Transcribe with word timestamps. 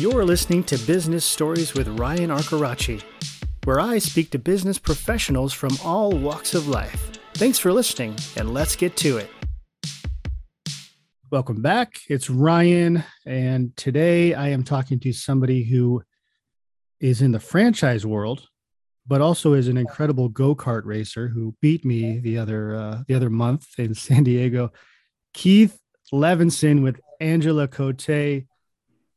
You're 0.00 0.24
listening 0.24 0.64
to 0.64 0.78
Business 0.78 1.26
Stories 1.26 1.74
with 1.74 1.86
Ryan 1.86 2.30
Arcaracci, 2.30 3.02
where 3.64 3.78
I 3.78 3.98
speak 3.98 4.30
to 4.30 4.38
business 4.38 4.78
professionals 4.78 5.52
from 5.52 5.76
all 5.84 6.10
walks 6.10 6.54
of 6.54 6.68
life. 6.68 7.10
Thanks 7.34 7.58
for 7.58 7.70
listening, 7.70 8.16
and 8.34 8.54
let's 8.54 8.76
get 8.76 8.96
to 8.96 9.18
it. 9.18 9.28
Welcome 11.30 11.60
back. 11.60 12.00
It's 12.08 12.30
Ryan, 12.30 13.04
and 13.26 13.76
today 13.76 14.32
I 14.32 14.48
am 14.48 14.64
talking 14.64 14.98
to 15.00 15.12
somebody 15.12 15.64
who 15.64 16.02
is 16.98 17.20
in 17.20 17.32
the 17.32 17.38
franchise 17.38 18.06
world, 18.06 18.48
but 19.06 19.20
also 19.20 19.52
is 19.52 19.68
an 19.68 19.76
incredible 19.76 20.30
go 20.30 20.54
kart 20.54 20.86
racer 20.86 21.28
who 21.28 21.54
beat 21.60 21.84
me 21.84 22.20
the 22.20 22.38
other 22.38 22.74
uh, 22.74 23.02
the 23.06 23.12
other 23.12 23.28
month 23.28 23.66
in 23.76 23.94
San 24.06 24.24
Diego. 24.24 24.72
Keith 25.34 25.78
Levensen 26.10 26.82
with 26.82 26.98
Angela 27.20 27.68
Cote 27.68 27.98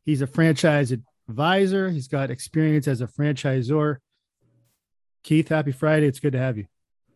He's 0.06 0.22
a 0.22 0.28
franchise 0.28 0.92
advisor. 1.28 1.90
He's 1.90 2.08
got 2.08 2.30
experience 2.30 2.88
as 2.88 3.02
a 3.02 3.08
franchisor. 3.08 3.98
Keith, 5.24 5.48
happy 5.50 5.72
Friday. 5.72 6.08
It's 6.08 6.20
good 6.20 6.34
to 6.34 6.40
have 6.40 6.58
you. 6.58 6.66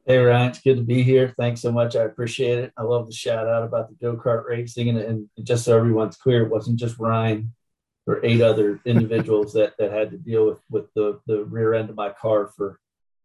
Hey, 0.05 0.19
Ryan. 0.19 0.49
It's 0.49 0.61
good 0.61 0.77
to 0.77 0.83
be 0.83 1.03
here. 1.03 1.33
Thanks 1.37 1.61
so 1.61 1.71
much. 1.71 1.97
I 1.97 2.03
appreciate 2.03 2.59
it. 2.59 2.71
I 2.77 2.83
love 2.83 3.07
the 3.07 3.13
shout 3.13 3.47
out 3.47 3.63
about 3.63 3.89
the 3.89 3.95
go 3.95 4.15
kart 4.15 4.45
racing. 4.45 4.87
And, 4.89 4.97
and 4.99 5.29
just 5.43 5.65
so 5.65 5.77
everyone's 5.77 6.15
clear, 6.15 6.45
it 6.45 6.49
wasn't 6.49 6.79
just 6.79 6.97
Ryan 6.97 7.53
or 8.05 8.23
eight 8.23 8.41
other 8.41 8.79
individuals 8.85 9.53
that, 9.53 9.73
that 9.77 9.91
had 9.91 10.11
to 10.11 10.17
deal 10.17 10.45
with, 10.45 10.59
with 10.69 10.85
the, 10.95 11.19
the 11.27 11.43
rear 11.43 11.73
end 11.73 11.89
of 11.89 11.97
my 11.97 12.09
car 12.09 12.51
for 12.55 12.79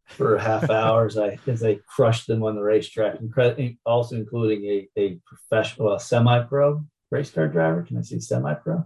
for 0.07 0.37
half 0.37 0.69
hours 0.69 1.17
I, 1.17 1.39
as 1.47 1.65
I 1.65 1.79
crushed 1.87 2.27
them 2.27 2.43
on 2.43 2.57
the 2.57 2.63
racetrack, 2.63 3.21
and 3.21 3.77
also 3.87 4.17
including 4.17 4.65
a, 4.65 4.89
a 5.01 5.21
professional, 5.25 5.95
a 5.95 6.01
semi 6.01 6.43
pro 6.43 6.85
race 7.11 7.31
car 7.31 7.49
driver. 7.49 7.83
Can 7.83 7.99
I 7.99 8.03
say 8.03 8.19
semi 8.19 8.55
pro? 8.55 8.85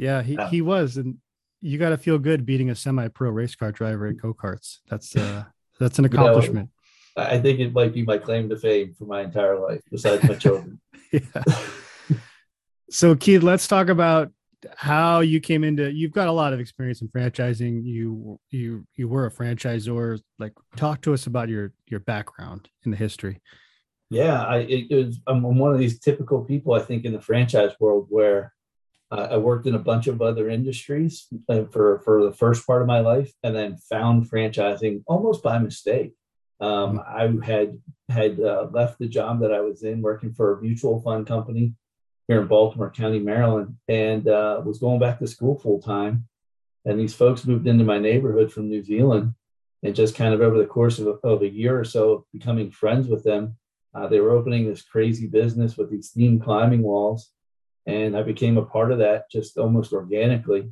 Yeah, 0.00 0.22
he, 0.22 0.38
he 0.48 0.62
was, 0.62 0.96
and 0.96 1.18
you 1.60 1.76
got 1.76 1.90
to 1.90 1.98
feel 1.98 2.18
good 2.18 2.46
beating 2.46 2.70
a 2.70 2.74
semi-pro 2.74 3.28
race 3.28 3.54
car 3.54 3.70
driver 3.70 4.06
at 4.06 4.16
go 4.16 4.32
karts. 4.32 4.78
That's 4.88 5.14
uh, 5.14 5.44
that's 5.78 5.98
an 5.98 6.06
accomplishment. 6.06 6.70
You 7.16 7.22
know, 7.22 7.28
I 7.28 7.38
think 7.38 7.60
it 7.60 7.74
might 7.74 7.92
be 7.92 8.02
my 8.02 8.16
claim 8.16 8.48
to 8.48 8.56
fame 8.56 8.94
for 8.94 9.04
my 9.04 9.20
entire 9.20 9.60
life, 9.60 9.82
besides 9.90 10.24
my 10.24 10.36
children. 10.36 10.80
yeah. 11.12 11.42
so, 12.88 13.14
Keith, 13.14 13.42
let's 13.42 13.68
talk 13.68 13.90
about 13.90 14.30
how 14.74 15.20
you 15.20 15.38
came 15.38 15.64
into. 15.64 15.92
You've 15.92 16.12
got 16.12 16.28
a 16.28 16.32
lot 16.32 16.54
of 16.54 16.60
experience 16.60 17.02
in 17.02 17.08
franchising. 17.08 17.84
You 17.84 18.40
you 18.48 18.86
you 18.94 19.06
were 19.06 19.26
a 19.26 19.30
franchisor. 19.30 20.18
Like, 20.38 20.54
talk 20.76 21.02
to 21.02 21.12
us 21.12 21.26
about 21.26 21.50
your 21.50 21.74
your 21.88 22.00
background 22.00 22.70
in 22.86 22.90
the 22.90 22.96
history. 22.96 23.42
Yeah, 24.08 24.42
I 24.42 24.60
it, 24.60 24.86
it 24.88 25.06
was, 25.06 25.20
I'm 25.26 25.42
one 25.42 25.74
of 25.74 25.78
these 25.78 25.98
typical 25.98 26.42
people 26.42 26.72
I 26.72 26.80
think 26.80 27.04
in 27.04 27.12
the 27.12 27.20
franchise 27.20 27.72
world 27.78 28.06
where 28.08 28.54
uh, 29.10 29.28
I 29.32 29.36
worked 29.38 29.66
in 29.66 29.74
a 29.74 29.78
bunch 29.78 30.06
of 30.06 30.22
other 30.22 30.48
industries 30.48 31.26
uh, 31.48 31.64
for 31.64 31.98
for 32.00 32.24
the 32.24 32.32
first 32.32 32.66
part 32.66 32.82
of 32.82 32.88
my 32.88 33.00
life, 33.00 33.32
and 33.42 33.54
then 33.54 33.76
found 33.76 34.30
franchising 34.30 35.02
almost 35.06 35.42
by 35.42 35.58
mistake. 35.58 36.14
Um, 36.60 37.00
I 37.04 37.28
had 37.44 37.78
had 38.08 38.40
uh, 38.40 38.68
left 38.70 38.98
the 38.98 39.08
job 39.08 39.40
that 39.40 39.52
I 39.52 39.60
was 39.60 39.82
in, 39.82 40.02
working 40.02 40.32
for 40.32 40.52
a 40.52 40.62
mutual 40.62 41.00
fund 41.00 41.26
company 41.26 41.74
here 42.28 42.40
in 42.40 42.46
Baltimore 42.46 42.90
County, 42.90 43.18
Maryland, 43.18 43.76
and 43.88 44.28
uh, 44.28 44.62
was 44.64 44.78
going 44.78 45.00
back 45.00 45.18
to 45.18 45.26
school 45.26 45.58
full 45.58 45.80
time. 45.80 46.28
And 46.84 46.98
these 46.98 47.14
folks 47.14 47.44
moved 47.44 47.66
into 47.66 47.84
my 47.84 47.98
neighborhood 47.98 48.52
from 48.52 48.68
New 48.68 48.84
Zealand, 48.84 49.34
and 49.82 49.94
just 49.94 50.14
kind 50.14 50.34
of 50.34 50.40
over 50.40 50.56
the 50.56 50.66
course 50.66 51.00
of 51.00 51.08
a, 51.08 51.26
of 51.26 51.42
a 51.42 51.48
year 51.48 51.78
or 51.78 51.84
so, 51.84 52.26
becoming 52.32 52.70
friends 52.70 53.08
with 53.08 53.24
them, 53.24 53.56
uh, 53.92 54.06
they 54.06 54.20
were 54.20 54.30
opening 54.30 54.68
this 54.68 54.82
crazy 54.82 55.26
business 55.26 55.76
with 55.76 55.90
these 55.90 56.12
themed 56.16 56.44
climbing 56.44 56.82
walls 56.82 57.32
and 57.86 58.16
I 58.16 58.22
became 58.22 58.58
a 58.58 58.64
part 58.64 58.92
of 58.92 58.98
that 58.98 59.30
just 59.30 59.58
almost 59.58 59.92
organically. 59.92 60.70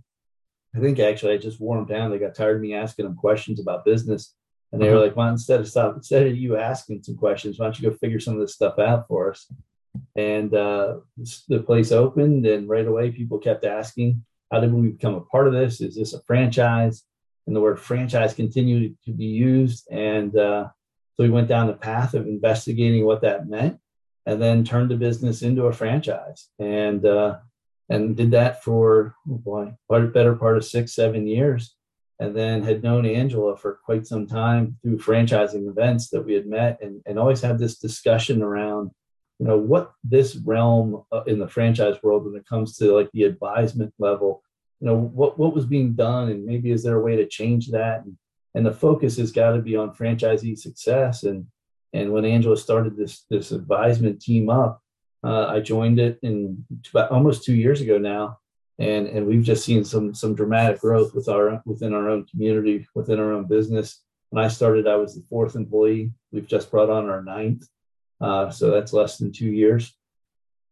I 0.74 0.80
think 0.80 0.98
actually 0.98 1.34
I 1.34 1.38
just 1.38 1.60
wore 1.60 1.76
them 1.76 1.86
down. 1.86 2.10
They 2.10 2.18
got 2.18 2.34
tired 2.34 2.56
of 2.56 2.62
me 2.62 2.74
asking 2.74 3.06
them 3.06 3.16
questions 3.16 3.60
about 3.60 3.84
business. 3.84 4.34
And 4.70 4.82
they 4.82 4.88
were 4.88 4.96
uh-huh. 4.96 5.04
like, 5.04 5.16
well, 5.16 5.28
instead 5.28 5.60
of 5.60 5.68
stop, 5.68 5.96
instead 5.96 6.26
of 6.26 6.36
you 6.36 6.58
asking 6.58 7.02
some 7.02 7.16
questions, 7.16 7.58
why 7.58 7.66
don't 7.66 7.80
you 7.80 7.90
go 7.90 7.96
figure 7.96 8.20
some 8.20 8.34
of 8.34 8.40
this 8.40 8.54
stuff 8.54 8.78
out 8.78 9.08
for 9.08 9.30
us? 9.30 9.50
And 10.14 10.52
uh, 10.54 10.98
the 11.48 11.60
place 11.60 11.90
opened, 11.90 12.46
and 12.46 12.68
right 12.68 12.86
away 12.86 13.10
people 13.10 13.38
kept 13.38 13.64
asking, 13.64 14.24
how 14.52 14.60
did 14.60 14.72
we 14.72 14.90
become 14.90 15.14
a 15.14 15.22
part 15.22 15.46
of 15.46 15.54
this? 15.54 15.80
Is 15.80 15.96
this 15.96 16.12
a 16.12 16.22
franchise? 16.22 17.04
And 17.46 17.56
the 17.56 17.60
word 17.62 17.80
franchise 17.80 18.34
continued 18.34 18.96
to 19.06 19.12
be 19.12 19.24
used. 19.24 19.88
And 19.90 20.36
uh, 20.36 20.68
so 21.16 21.22
we 21.22 21.30
went 21.30 21.48
down 21.48 21.66
the 21.66 21.72
path 21.72 22.12
of 22.12 22.26
investigating 22.26 23.06
what 23.06 23.22
that 23.22 23.48
meant 23.48 23.78
and 24.26 24.40
then 24.40 24.64
turned 24.64 24.90
the 24.90 24.96
business 24.96 25.42
into 25.42 25.66
a 25.66 25.72
franchise. 25.72 26.48
And 26.58 27.04
uh, 27.04 27.38
and 27.88 28.16
did 28.16 28.32
that 28.32 28.62
for 28.62 29.14
oh 29.30 29.38
boy, 29.38 29.74
a 29.90 30.00
better 30.02 30.34
part 30.34 30.56
of 30.56 30.64
six 30.64 30.94
seven 30.94 31.26
years. 31.26 31.74
And 32.20 32.36
then 32.36 32.64
had 32.64 32.82
known 32.82 33.06
angela 33.06 33.56
for 33.56 33.78
quite 33.84 34.04
some 34.06 34.26
time 34.26 34.76
through 34.82 34.98
franchising 34.98 35.68
events 35.68 36.10
that 36.10 36.22
we 36.22 36.34
had 36.34 36.46
met 36.46 36.78
and, 36.82 37.00
and 37.06 37.16
always 37.16 37.40
had 37.40 37.60
this 37.60 37.78
discussion 37.78 38.42
around 38.42 38.90
you 39.38 39.46
know 39.46 39.56
what 39.56 39.92
this 40.02 40.34
realm 40.44 41.04
uh, 41.12 41.22
in 41.28 41.38
the 41.38 41.46
franchise 41.46 41.94
world 42.02 42.24
when 42.24 42.34
it 42.34 42.44
comes 42.44 42.76
to 42.76 42.92
like 42.92 43.08
the 43.12 43.22
advisement 43.22 43.94
level 44.00 44.42
you 44.80 44.86
know 44.86 44.96
what 44.96 45.38
what 45.38 45.54
was 45.54 45.66
being 45.66 45.94
done 45.94 46.30
and 46.30 46.44
maybe 46.44 46.70
is 46.70 46.82
there 46.82 46.96
a 46.96 47.02
way 47.02 47.16
to 47.16 47.26
change 47.26 47.68
that? 47.70 48.04
And, 48.04 48.16
and 48.54 48.64
the 48.64 48.72
focus 48.72 49.16
has 49.18 49.32
got 49.32 49.52
to 49.52 49.62
be 49.62 49.76
on 49.76 49.94
franchisee 49.94 50.58
success 50.58 51.24
and 51.24 51.46
and 51.92 52.12
when 52.12 52.24
Angela 52.24 52.56
started 52.56 52.96
this 52.96 53.24
this 53.30 53.52
advisement 53.52 54.20
team 54.20 54.50
up, 54.50 54.82
uh, 55.24 55.46
I 55.46 55.60
joined 55.60 55.98
it 55.98 56.18
in 56.22 56.64
almost 57.10 57.44
two 57.44 57.54
years 57.54 57.80
ago 57.80 57.98
now, 57.98 58.38
and 58.78 59.06
and 59.06 59.26
we've 59.26 59.42
just 59.42 59.64
seen 59.64 59.84
some 59.84 60.14
some 60.14 60.34
dramatic 60.34 60.80
growth 60.80 61.14
with 61.14 61.28
our 61.28 61.62
within 61.64 61.94
our 61.94 62.08
own 62.08 62.26
community, 62.26 62.86
within 62.94 63.18
our 63.18 63.32
own 63.32 63.46
business. 63.46 64.02
When 64.30 64.44
I 64.44 64.48
started, 64.48 64.86
I 64.86 64.96
was 64.96 65.14
the 65.14 65.24
fourth 65.30 65.56
employee. 65.56 66.12
We've 66.30 66.46
just 66.46 66.70
brought 66.70 66.90
on 66.90 67.08
our 67.08 67.22
ninth, 67.22 67.66
uh, 68.20 68.50
so 68.50 68.70
that's 68.70 68.92
less 68.92 69.16
than 69.16 69.32
two 69.32 69.50
years. 69.50 69.94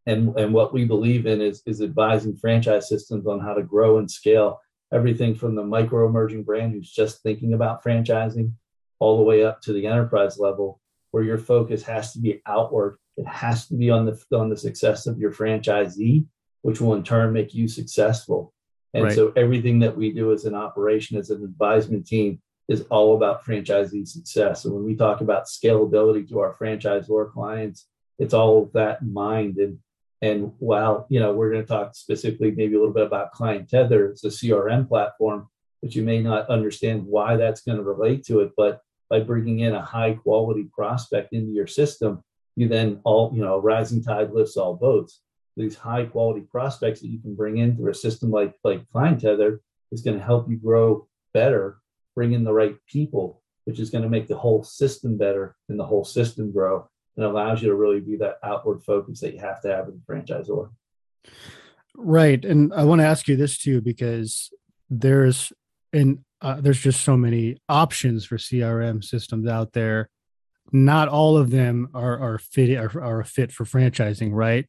And 0.05 0.37
and 0.38 0.53
what 0.53 0.75
we 0.75 0.84
believe 0.84 1.26
in 1.26 1.41
is 1.41 1.62
is 1.66 1.81
advising 1.81 2.37
franchise 2.37 2.88
systems 2.88 3.26
on 3.26 3.41
how 3.41 3.55
to 3.55 3.62
grow 3.62 3.99
and 3.99 4.10
scale 4.10 4.60
everything 4.93 5.34
from 5.34 5.56
the 5.56 5.65
micro 5.65 6.06
emerging 6.06 6.44
brand 6.44 6.72
who's 6.72 6.93
just 6.93 7.22
thinking 7.22 7.55
about 7.55 7.82
franchising, 7.82 8.53
all 9.00 9.16
the 9.16 9.25
way 9.25 9.43
up 9.43 9.60
to 9.62 9.72
the 9.72 9.87
enterprise 9.87 10.38
level 10.38 10.81
where 11.16 11.25
your 11.25 11.38
focus 11.38 11.82
has 11.82 12.12
to 12.12 12.19
be 12.19 12.43
outward. 12.44 12.99
It 13.16 13.27
has 13.27 13.69
to 13.69 13.75
be 13.75 13.88
on 13.88 14.04
the 14.04 14.22
on 14.37 14.50
the 14.50 14.56
success 14.59 15.06
of 15.06 15.19
your 15.19 15.32
franchisee, 15.32 16.27
which 16.60 16.78
will 16.78 16.93
in 16.93 17.04
turn 17.04 17.32
make 17.32 17.54
you 17.54 17.69
successful. 17.69 18.53
And 18.93 19.04
right. 19.04 19.15
so 19.15 19.32
everything 19.34 19.78
that 19.78 19.97
we 19.97 20.12
do 20.12 20.34
as 20.34 20.44
an 20.44 20.55
operation, 20.55 21.16
as 21.16 21.31
an 21.31 21.43
advisement 21.43 22.06
team, 22.06 22.43
is 22.69 22.82
all 22.91 23.16
about 23.16 23.47
franchisee 23.47 24.06
success. 24.06 24.66
And 24.66 24.75
when 24.75 24.84
we 24.84 24.94
talk 24.94 25.22
about 25.22 25.47
scalability 25.47 26.28
to 26.28 26.41
our 26.41 26.55
franchisor 26.55 27.32
clients, 27.32 27.87
it's 28.19 28.34
all 28.34 28.65
of 28.65 28.72
that 28.75 29.00
in 29.00 29.15
mind. 29.15 29.56
And 29.56 29.78
and 30.21 30.53
while 30.59 31.06
you 31.09 31.19
know 31.19 31.32
we're 31.32 31.50
going 31.50 31.62
to 31.62 31.66
talk 31.66 31.94
specifically 31.94 32.50
maybe 32.50 32.75
a 32.75 32.78
little 32.78 32.93
bit 32.93 33.06
about 33.06 33.32
Client 33.32 33.71
Tether, 33.71 34.10
it's 34.10 34.25
a 34.25 34.28
CRM 34.28 34.87
platform, 34.87 35.49
but 35.81 35.94
you 35.94 36.03
may 36.03 36.21
not 36.21 36.50
understand 36.50 37.06
why 37.06 37.38
that's 37.38 37.62
going 37.62 37.78
to 37.78 37.84
relate 37.84 38.26
to 38.26 38.41
it. 38.41 38.53
But 38.55 38.82
by 39.09 39.21
bringing 39.21 39.61
in 39.61 39.75
a 39.75 39.84
high 39.84 40.15
quality 40.15 40.69
prospect 40.72 41.33
into 41.33 41.53
your 41.53 41.67
system, 41.67 42.22
you 42.56 42.69
then 42.69 43.00
all, 43.05 43.33
you 43.34 43.43
know, 43.43 43.59
rising 43.59 44.03
tide 44.03 44.33
lifts 44.33 44.56
all 44.56 44.75
boats. 44.75 45.21
These 45.56 45.77
high 45.77 46.05
quality 46.05 46.43
prospects 46.43 47.00
that 47.00 47.09
you 47.09 47.21
can 47.21 47.34
bring 47.34 47.59
in 47.59 47.77
through 47.77 47.91
a 47.91 47.94
system 47.94 48.31
like 48.31 48.55
like 48.62 48.91
Client 48.91 49.21
Tether 49.21 49.62
is 49.91 50.03
going 50.03 50.19
to 50.19 50.25
help 50.25 50.50
you 50.50 50.56
grow 50.56 51.09
better, 51.33 51.78
bring 52.15 52.33
in 52.33 52.44
the 52.44 52.53
right 52.53 52.77
people, 52.87 53.43
which 53.65 53.81
is 53.81 53.91
going 53.91 54.05
to 54.05 54.11
make 54.11 54.28
the 54.28 54.37
whole 54.37 54.62
system 54.62 55.17
better 55.17 55.56
and 55.69 55.78
the 55.78 55.87
whole 55.87 56.05
system 56.05 56.53
grow 56.53 56.88
and 57.17 57.25
allows 57.25 57.62
you 57.62 57.69
to 57.69 57.75
really 57.75 58.00
be 58.00 58.17
that 58.17 58.38
outward 58.43 58.83
focus 58.83 59.21
that 59.21 59.33
you 59.33 59.41
have 59.41 59.62
to 59.62 59.69
have 59.69 59.88
as 59.88 59.94
a 59.94 60.12
franchisor. 60.12 60.71
Right. 61.97 62.44
And 62.44 62.75
I 62.75 62.84
want 62.84 63.00
to 63.00 63.06
ask 63.06 63.27
you 63.27 63.37
this 63.37 63.56
too, 63.56 63.81
because 63.81 64.50
there's 64.91 65.53
an 65.94 66.23
uh, 66.43 66.61
there's 66.61 66.81
just 66.81 67.03
so 67.03 67.17
many 67.17 67.56
options 67.69 68.25
for 68.25 68.37
CRM 68.37 69.03
systems 69.03 69.47
out 69.49 69.73
there. 69.73 70.09
Not 70.73 71.09
all 71.09 71.37
of 71.37 71.50
them 71.50 71.88
are 71.94 72.19
are 72.19 72.38
fit 72.38 72.77
are, 72.77 73.00
are 73.00 73.21
a 73.21 73.25
fit 73.25 73.53
for 73.53 73.65
franchising, 73.65 74.33
right? 74.33 74.67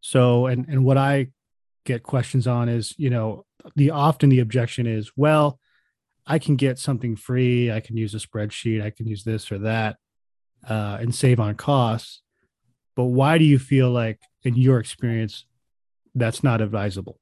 So, 0.00 0.46
and 0.46 0.66
and 0.68 0.84
what 0.84 0.96
I 0.96 1.28
get 1.84 2.02
questions 2.02 2.46
on 2.46 2.68
is, 2.68 2.94
you 2.96 3.10
know, 3.10 3.44
the 3.76 3.90
often 3.90 4.30
the 4.30 4.40
objection 4.40 4.86
is, 4.86 5.12
well, 5.16 5.58
I 6.26 6.38
can 6.38 6.56
get 6.56 6.78
something 6.78 7.16
free. 7.16 7.70
I 7.70 7.80
can 7.80 7.96
use 7.96 8.14
a 8.14 8.18
spreadsheet. 8.18 8.82
I 8.82 8.90
can 8.90 9.06
use 9.06 9.24
this 9.24 9.50
or 9.50 9.58
that, 9.58 9.96
uh, 10.68 10.98
and 11.00 11.14
save 11.14 11.40
on 11.40 11.56
costs. 11.56 12.22
But 12.94 13.06
why 13.06 13.38
do 13.38 13.44
you 13.44 13.58
feel 13.58 13.90
like, 13.90 14.20
in 14.44 14.54
your 14.54 14.78
experience, 14.78 15.46
that's 16.14 16.44
not 16.44 16.60
advisable? 16.60 17.18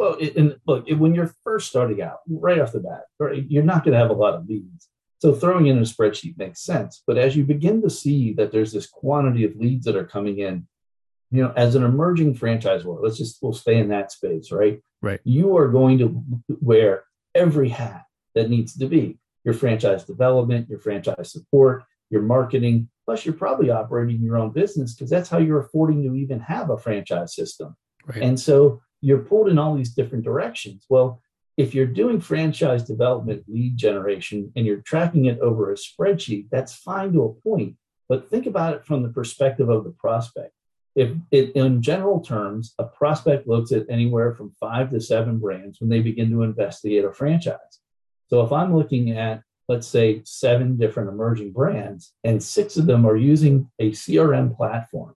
Well, 0.00 0.16
it, 0.18 0.34
and 0.34 0.56
look, 0.66 0.88
it, 0.88 0.94
when 0.94 1.14
you're 1.14 1.34
first 1.44 1.68
starting 1.68 2.00
out, 2.00 2.20
right 2.26 2.58
off 2.58 2.72
the 2.72 2.80
bat, 2.80 3.02
right, 3.18 3.44
you're 3.46 3.62
not 3.62 3.84
going 3.84 3.92
to 3.92 3.98
have 3.98 4.08
a 4.08 4.14
lot 4.14 4.32
of 4.32 4.48
leads. 4.48 4.88
So 5.18 5.34
throwing 5.34 5.66
in 5.66 5.76
a 5.76 5.82
spreadsheet 5.82 6.38
makes 6.38 6.62
sense. 6.62 7.02
But 7.06 7.18
as 7.18 7.36
you 7.36 7.44
begin 7.44 7.82
to 7.82 7.90
see 7.90 8.32
that 8.32 8.50
there's 8.50 8.72
this 8.72 8.86
quantity 8.86 9.44
of 9.44 9.56
leads 9.56 9.84
that 9.84 9.96
are 9.96 10.06
coming 10.06 10.38
in, 10.38 10.66
you 11.30 11.42
know, 11.42 11.52
as 11.54 11.74
an 11.74 11.84
emerging 11.84 12.34
franchisor, 12.34 12.98
let's 13.02 13.18
just 13.18 13.42
we'll 13.42 13.52
stay 13.52 13.76
in 13.76 13.88
that 13.88 14.10
space, 14.10 14.50
right? 14.50 14.80
Right. 15.02 15.20
You 15.24 15.58
are 15.58 15.68
going 15.68 15.98
to 15.98 16.24
wear 16.62 17.04
every 17.34 17.68
hat 17.68 18.04
that 18.34 18.48
needs 18.48 18.78
to 18.78 18.86
be 18.86 19.18
your 19.44 19.52
franchise 19.52 20.04
development, 20.04 20.70
your 20.70 20.78
franchise 20.78 21.30
support, 21.30 21.84
your 22.08 22.22
marketing. 22.22 22.88
Plus, 23.04 23.26
you're 23.26 23.34
probably 23.34 23.68
operating 23.68 24.22
your 24.22 24.38
own 24.38 24.50
business 24.50 24.94
because 24.94 25.10
that's 25.10 25.28
how 25.28 25.36
you're 25.36 25.60
affording 25.60 26.02
to 26.04 26.14
even 26.14 26.40
have 26.40 26.70
a 26.70 26.78
franchise 26.78 27.34
system. 27.34 27.76
Right. 28.06 28.22
And 28.22 28.40
so 28.40 28.80
you're 29.00 29.18
pulled 29.18 29.48
in 29.48 29.58
all 29.58 29.74
these 29.74 29.94
different 29.94 30.24
directions. 30.24 30.86
Well, 30.88 31.20
if 31.56 31.74
you're 31.74 31.86
doing 31.86 32.20
franchise 32.20 32.84
development 32.84 33.44
lead 33.48 33.76
generation 33.76 34.52
and 34.56 34.64
you're 34.64 34.80
tracking 34.80 35.26
it 35.26 35.38
over 35.40 35.70
a 35.70 35.76
spreadsheet, 35.76 36.46
that's 36.50 36.74
fine 36.74 37.12
to 37.12 37.24
a 37.24 37.34
point. 37.34 37.76
But 38.08 38.30
think 38.30 38.46
about 38.46 38.74
it 38.74 38.84
from 38.84 39.02
the 39.02 39.08
perspective 39.10 39.68
of 39.68 39.84
the 39.84 39.90
prospect. 39.90 40.52
If 40.96 41.12
it, 41.30 41.52
in 41.52 41.82
general 41.82 42.20
terms, 42.20 42.74
a 42.78 42.84
prospect 42.84 43.46
looks 43.46 43.72
at 43.72 43.86
anywhere 43.88 44.34
from 44.34 44.54
five 44.58 44.90
to 44.90 45.00
seven 45.00 45.38
brands 45.38 45.80
when 45.80 45.88
they 45.88 46.00
begin 46.00 46.30
to 46.30 46.42
investigate 46.42 47.04
a 47.04 47.12
franchise. 47.12 47.80
So 48.28 48.42
if 48.42 48.52
I'm 48.52 48.74
looking 48.74 49.12
at, 49.12 49.42
let's 49.68 49.86
say, 49.86 50.22
seven 50.24 50.76
different 50.76 51.10
emerging 51.10 51.52
brands, 51.52 52.12
and 52.24 52.42
six 52.42 52.76
of 52.76 52.86
them 52.86 53.06
are 53.06 53.16
using 53.16 53.70
a 53.78 53.90
CRM 53.90 54.56
platform 54.56 55.14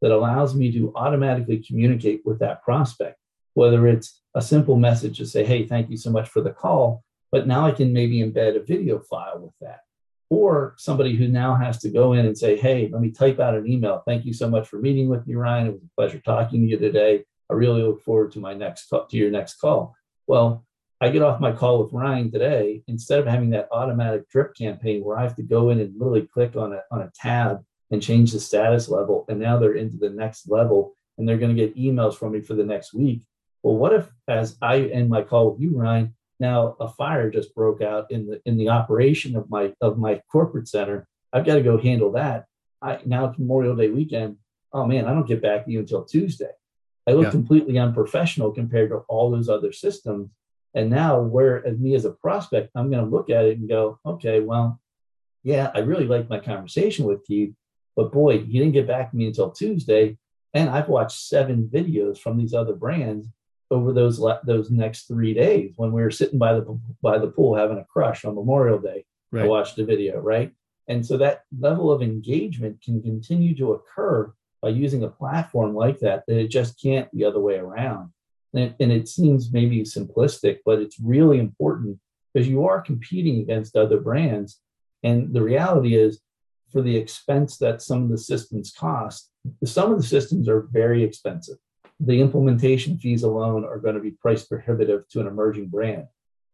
that 0.00 0.12
allows 0.12 0.54
me 0.54 0.70
to 0.72 0.92
automatically 0.94 1.64
communicate 1.66 2.20
with 2.24 2.38
that 2.40 2.62
prospect, 2.62 3.18
whether 3.56 3.88
it's 3.88 4.20
a 4.34 4.42
simple 4.42 4.76
message 4.76 5.16
to 5.16 5.26
say, 5.26 5.42
hey, 5.42 5.66
thank 5.66 5.88
you 5.88 5.96
so 5.96 6.10
much 6.10 6.28
for 6.28 6.42
the 6.42 6.50
call, 6.50 7.02
but 7.32 7.46
now 7.46 7.66
I 7.66 7.72
can 7.72 7.92
maybe 7.92 8.18
embed 8.18 8.54
a 8.54 8.62
video 8.62 8.98
file 9.00 9.40
with 9.40 9.54
that. 9.62 9.80
Or 10.28 10.74
somebody 10.76 11.16
who 11.16 11.28
now 11.28 11.54
has 11.54 11.78
to 11.78 11.88
go 11.88 12.12
in 12.12 12.26
and 12.26 12.36
say, 12.36 12.56
hey, 12.56 12.88
let 12.92 13.00
me 13.00 13.10
type 13.10 13.40
out 13.40 13.54
an 13.54 13.66
email. 13.66 14.02
Thank 14.06 14.26
you 14.26 14.34
so 14.34 14.50
much 14.50 14.68
for 14.68 14.78
meeting 14.78 15.08
with 15.08 15.26
me, 15.26 15.36
Ryan. 15.36 15.68
It 15.68 15.72
was 15.72 15.82
a 15.82 15.94
pleasure 15.96 16.20
talking 16.20 16.60
to 16.60 16.66
you 16.66 16.78
today. 16.78 17.24
I 17.48 17.54
really 17.54 17.82
look 17.82 18.02
forward 18.02 18.32
to 18.32 18.40
my 18.40 18.52
next 18.52 18.88
to 18.88 19.16
your 19.16 19.30
next 19.30 19.54
call. 19.54 19.94
Well, 20.26 20.66
I 21.00 21.08
get 21.08 21.22
off 21.22 21.40
my 21.40 21.52
call 21.52 21.82
with 21.82 21.92
Ryan 21.92 22.30
today, 22.30 22.82
instead 22.88 23.20
of 23.20 23.26
having 23.26 23.50
that 23.50 23.68
automatic 23.72 24.28
drip 24.28 24.54
campaign 24.54 25.02
where 25.02 25.18
I 25.18 25.22
have 25.22 25.36
to 25.36 25.42
go 25.42 25.70
in 25.70 25.80
and 25.80 25.94
literally 25.96 26.26
click 26.26 26.56
on 26.56 26.72
a, 26.72 26.82
on 26.90 27.02
a 27.02 27.12
tab 27.14 27.62
and 27.90 28.02
change 28.02 28.32
the 28.32 28.40
status 28.40 28.88
level, 28.88 29.24
and 29.28 29.38
now 29.38 29.58
they're 29.58 29.74
into 29.74 29.96
the 29.96 30.10
next 30.10 30.48
level 30.48 30.94
and 31.18 31.26
they're 31.26 31.38
going 31.38 31.54
to 31.54 31.66
get 31.66 31.76
emails 31.76 32.14
from 32.14 32.32
me 32.32 32.40
for 32.40 32.54
the 32.54 32.64
next 32.64 32.92
week. 32.92 33.22
Well, 33.62 33.76
what 33.76 33.94
if 33.94 34.08
as 34.28 34.56
I 34.62 34.80
end 34.80 35.10
my 35.10 35.22
call 35.22 35.50
with 35.50 35.60
you, 35.60 35.76
Ryan, 35.76 36.14
now 36.38 36.76
a 36.80 36.88
fire 36.88 37.30
just 37.30 37.54
broke 37.54 37.82
out 37.82 38.10
in 38.10 38.26
the 38.26 38.40
in 38.44 38.56
the 38.56 38.68
operation 38.68 39.36
of 39.36 39.50
my 39.50 39.72
of 39.80 39.98
my 39.98 40.20
corporate 40.30 40.68
center. 40.68 41.06
I've 41.32 41.46
got 41.46 41.54
to 41.54 41.62
go 41.62 41.78
handle 41.78 42.12
that. 42.12 42.46
I 42.82 42.98
now 43.04 43.26
it's 43.26 43.38
Memorial 43.38 43.76
Day 43.76 43.88
weekend. 43.88 44.36
Oh 44.72 44.86
man, 44.86 45.06
I 45.06 45.12
don't 45.12 45.26
get 45.26 45.42
back 45.42 45.64
to 45.64 45.70
you 45.70 45.80
until 45.80 46.04
Tuesday. 46.04 46.50
I 47.06 47.12
look 47.12 47.24
yeah. 47.24 47.30
completely 47.30 47.78
unprofessional 47.78 48.52
compared 48.52 48.90
to 48.90 48.96
all 49.08 49.30
those 49.30 49.48
other 49.48 49.72
systems 49.72 50.30
and 50.76 50.90
now, 50.90 51.18
where 51.20 51.66
as 51.66 51.78
me 51.78 51.94
as 51.94 52.04
a 52.04 52.10
prospect, 52.10 52.70
I'm 52.74 52.90
going 52.90 53.02
to 53.02 53.10
look 53.10 53.30
at 53.30 53.46
it 53.46 53.56
and 53.56 53.66
go, 53.66 53.98
okay, 54.04 54.40
well, 54.40 54.78
yeah, 55.42 55.70
I 55.74 55.78
really 55.78 56.04
liked 56.04 56.28
my 56.28 56.38
conversation 56.38 57.06
with 57.06 57.22
you, 57.30 57.56
but 57.96 58.12
boy, 58.12 58.34
you 58.34 58.60
didn't 58.60 58.74
get 58.74 58.86
back 58.86 59.10
to 59.10 59.16
me 59.16 59.26
until 59.26 59.50
Tuesday. 59.50 60.18
And 60.52 60.68
I've 60.68 60.90
watched 60.90 61.18
seven 61.18 61.70
videos 61.72 62.18
from 62.18 62.36
these 62.36 62.52
other 62.52 62.74
brands 62.74 63.26
over 63.70 63.92
those 63.92 64.22
those 64.44 64.70
next 64.70 65.08
three 65.08 65.34
days 65.34 65.72
when 65.76 65.92
we 65.92 66.02
were 66.02 66.10
sitting 66.10 66.38
by 66.38 66.54
the 66.54 66.80
by 67.02 67.18
the 67.18 67.28
pool 67.28 67.56
having 67.56 67.78
a 67.78 67.84
crush 67.84 68.24
on 68.24 68.34
Memorial 68.34 68.78
Day. 68.78 69.04
Right. 69.32 69.44
I 69.44 69.48
watched 69.48 69.78
a 69.78 69.84
video, 69.84 70.20
right? 70.20 70.52
And 70.88 71.04
so 71.04 71.16
that 71.16 71.42
level 71.58 71.90
of 71.90 72.02
engagement 72.02 72.80
can 72.82 73.02
continue 73.02 73.56
to 73.56 73.72
occur 73.72 74.32
by 74.62 74.68
using 74.68 75.02
a 75.02 75.08
platform 75.08 75.74
like 75.74 75.98
that. 76.00 76.24
That 76.26 76.38
it 76.38 76.48
just 76.48 76.80
can't 76.80 77.08
the 77.12 77.24
other 77.24 77.40
way 77.40 77.56
around. 77.56 78.10
And 78.54 78.64
it, 78.64 78.76
and 78.80 78.92
it 78.92 79.08
seems 79.08 79.52
maybe 79.52 79.82
simplistic, 79.82 80.58
but 80.64 80.78
it's 80.78 81.00
really 81.00 81.38
important 81.38 81.98
because 82.32 82.48
you 82.48 82.64
are 82.66 82.80
competing 82.80 83.40
against 83.40 83.76
other 83.76 83.98
brands. 83.98 84.60
And 85.02 85.34
the 85.34 85.42
reality 85.42 85.96
is, 85.96 86.20
for 86.72 86.82
the 86.82 86.96
expense 86.96 87.58
that 87.58 87.82
some 87.82 88.04
of 88.04 88.10
the 88.10 88.18
systems 88.18 88.72
cost, 88.72 89.30
some 89.64 89.92
of 89.92 89.98
the 89.98 90.06
systems 90.06 90.48
are 90.48 90.68
very 90.72 91.02
expensive. 91.02 91.58
The 92.00 92.20
implementation 92.20 92.98
fees 92.98 93.22
alone 93.22 93.64
are 93.64 93.78
going 93.78 93.94
to 93.94 94.00
be 94.00 94.10
price 94.10 94.44
prohibitive 94.44 95.08
to 95.08 95.20
an 95.20 95.26
emerging 95.26 95.68
brand. 95.68 96.06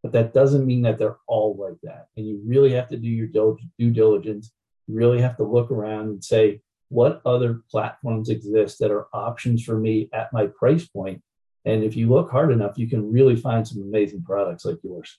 But 0.02 0.12
that 0.12 0.34
doesn't 0.34 0.66
mean 0.66 0.82
that 0.82 0.98
they're 0.98 1.18
all 1.26 1.56
like 1.56 1.80
that. 1.82 2.06
And 2.16 2.26
you 2.26 2.40
really 2.44 2.72
have 2.72 2.88
to 2.88 2.96
do 2.96 3.08
your 3.08 3.26
due 3.26 3.90
diligence. 3.90 4.52
You 4.86 4.96
really 4.96 5.20
have 5.20 5.36
to 5.36 5.44
look 5.44 5.70
around 5.70 6.08
and 6.08 6.24
say, 6.24 6.60
what 6.88 7.22
other 7.24 7.62
platforms 7.70 8.28
exist 8.28 8.78
that 8.80 8.90
are 8.90 9.06
options 9.12 9.62
for 9.62 9.78
me 9.78 10.08
at 10.12 10.32
my 10.32 10.46
price 10.46 10.86
point? 10.86 11.22
and 11.64 11.84
if 11.84 11.96
you 11.96 12.08
look 12.08 12.30
hard 12.30 12.50
enough, 12.50 12.76
you 12.76 12.88
can 12.88 13.12
really 13.12 13.36
find 13.36 13.66
some 13.66 13.82
amazing 13.82 14.22
products 14.22 14.64
like 14.64 14.78
yours. 14.82 15.18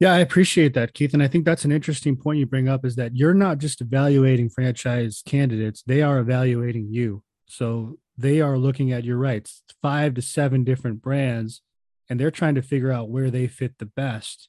Yeah, 0.00 0.12
I 0.12 0.18
appreciate 0.18 0.74
that, 0.74 0.92
Keith. 0.92 1.14
And 1.14 1.22
I 1.22 1.28
think 1.28 1.44
that's 1.44 1.64
an 1.64 1.72
interesting 1.72 2.16
point 2.16 2.38
you 2.38 2.46
bring 2.46 2.68
up 2.68 2.84
is 2.84 2.96
that 2.96 3.16
you're 3.16 3.34
not 3.34 3.58
just 3.58 3.80
evaluating 3.80 4.50
franchise 4.50 5.22
candidates, 5.24 5.82
they 5.86 6.02
are 6.02 6.18
evaluating 6.18 6.92
you. 6.92 7.22
So 7.46 7.98
they 8.16 8.40
are 8.40 8.58
looking 8.58 8.92
at 8.92 9.04
your 9.04 9.16
rights, 9.16 9.62
five 9.82 10.14
to 10.14 10.22
seven 10.22 10.64
different 10.64 11.02
brands, 11.02 11.62
and 12.08 12.18
they're 12.18 12.30
trying 12.30 12.54
to 12.54 12.62
figure 12.62 12.92
out 12.92 13.08
where 13.08 13.30
they 13.30 13.46
fit 13.46 13.78
the 13.78 13.86
best. 13.86 14.48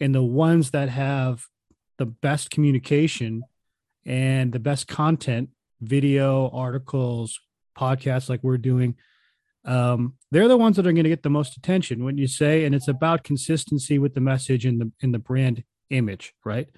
And 0.00 0.14
the 0.14 0.22
ones 0.22 0.70
that 0.72 0.88
have 0.88 1.44
the 1.98 2.06
best 2.06 2.50
communication 2.50 3.42
and 4.04 4.52
the 4.52 4.58
best 4.58 4.88
content, 4.88 5.50
video, 5.80 6.50
articles, 6.50 7.38
podcasts 7.78 8.28
like 8.28 8.42
we're 8.42 8.58
doing, 8.58 8.96
um, 9.64 10.14
they're 10.30 10.48
the 10.48 10.56
ones 10.56 10.76
that 10.76 10.86
are 10.86 10.92
going 10.92 11.04
to 11.04 11.10
get 11.10 11.22
the 11.22 11.30
most 11.30 11.56
attention 11.56 12.04
when 12.04 12.18
you 12.18 12.26
say, 12.26 12.64
and 12.64 12.74
it's 12.74 12.88
about 12.88 13.24
consistency 13.24 13.98
with 13.98 14.14
the 14.14 14.20
message 14.20 14.66
and 14.66 14.80
the 14.80 14.92
in 15.00 15.12
the 15.12 15.18
brand 15.18 15.64
image, 15.90 16.34
right? 16.44 16.68